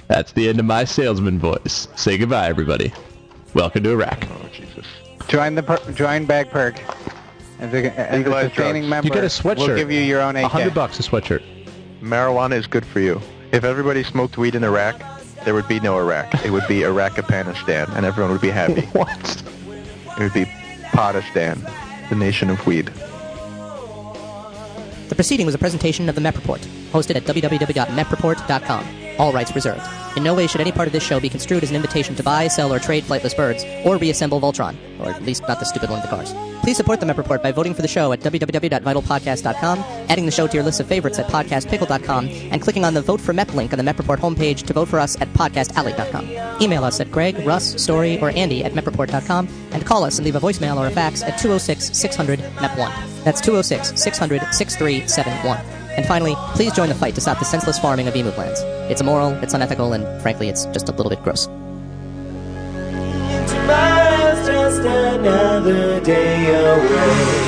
[0.09, 1.89] That's the end of my salesman voice.
[1.97, 2.93] Say goodbye, everybody.
[3.55, 4.27] Welcome to Iraq.
[4.31, 4.87] Oh Jesus!
[5.29, 6.79] Join the per- join Bag PIRG.
[7.59, 8.91] As a, as a Legalize sustaining drugs.
[8.91, 9.67] member, You get a sweatshirt.
[9.69, 10.51] We'll give you your own A AK.
[10.53, 11.43] hundred bucks a sweatshirt.
[12.01, 13.21] Marijuana is good for you.
[13.53, 15.01] If everybody smoked weed in Iraq,
[15.45, 16.45] there would be no Iraq.
[16.45, 18.83] It would be Iraq-Apanistan, and everyone would be happy.
[18.93, 19.43] What?
[20.19, 20.47] It would be
[20.93, 21.61] Potistan,
[22.09, 22.87] the nation of weed.
[25.09, 26.61] The proceeding was a presentation of the MEP Report,
[26.93, 29.06] hosted at www.mepreport.com.
[29.19, 29.83] All rights reserved.
[30.17, 32.23] In no way should any part of this show be construed as an invitation to
[32.23, 35.91] buy, sell, or trade flightless birds, or reassemble Voltron, or at least not the stupid
[35.91, 36.35] one with the cars.
[36.63, 40.47] Please support the MEP Report by voting for the show at www.vitalpodcast.com, adding the show
[40.47, 43.73] to your list of favorites at podcastpickle.com, and clicking on the Vote for MEP link
[43.73, 46.63] on the MEP Report homepage to vote for us at podcastalley.com.
[46.63, 50.37] Email us at Greg, Russ, Story, or Andy at mepreport.com, and call us and leave
[50.37, 53.25] a voicemail or a fax at 206 600 MEP1.
[53.25, 55.59] That's 206 600 6371.
[55.97, 58.63] And finally, please join the fight to stop the senseless farming of emu plants.
[58.89, 61.47] It's immoral, it's unethical, and frankly, it's just a little bit gross.
[63.47, 67.46] Tomorrow's just another day away.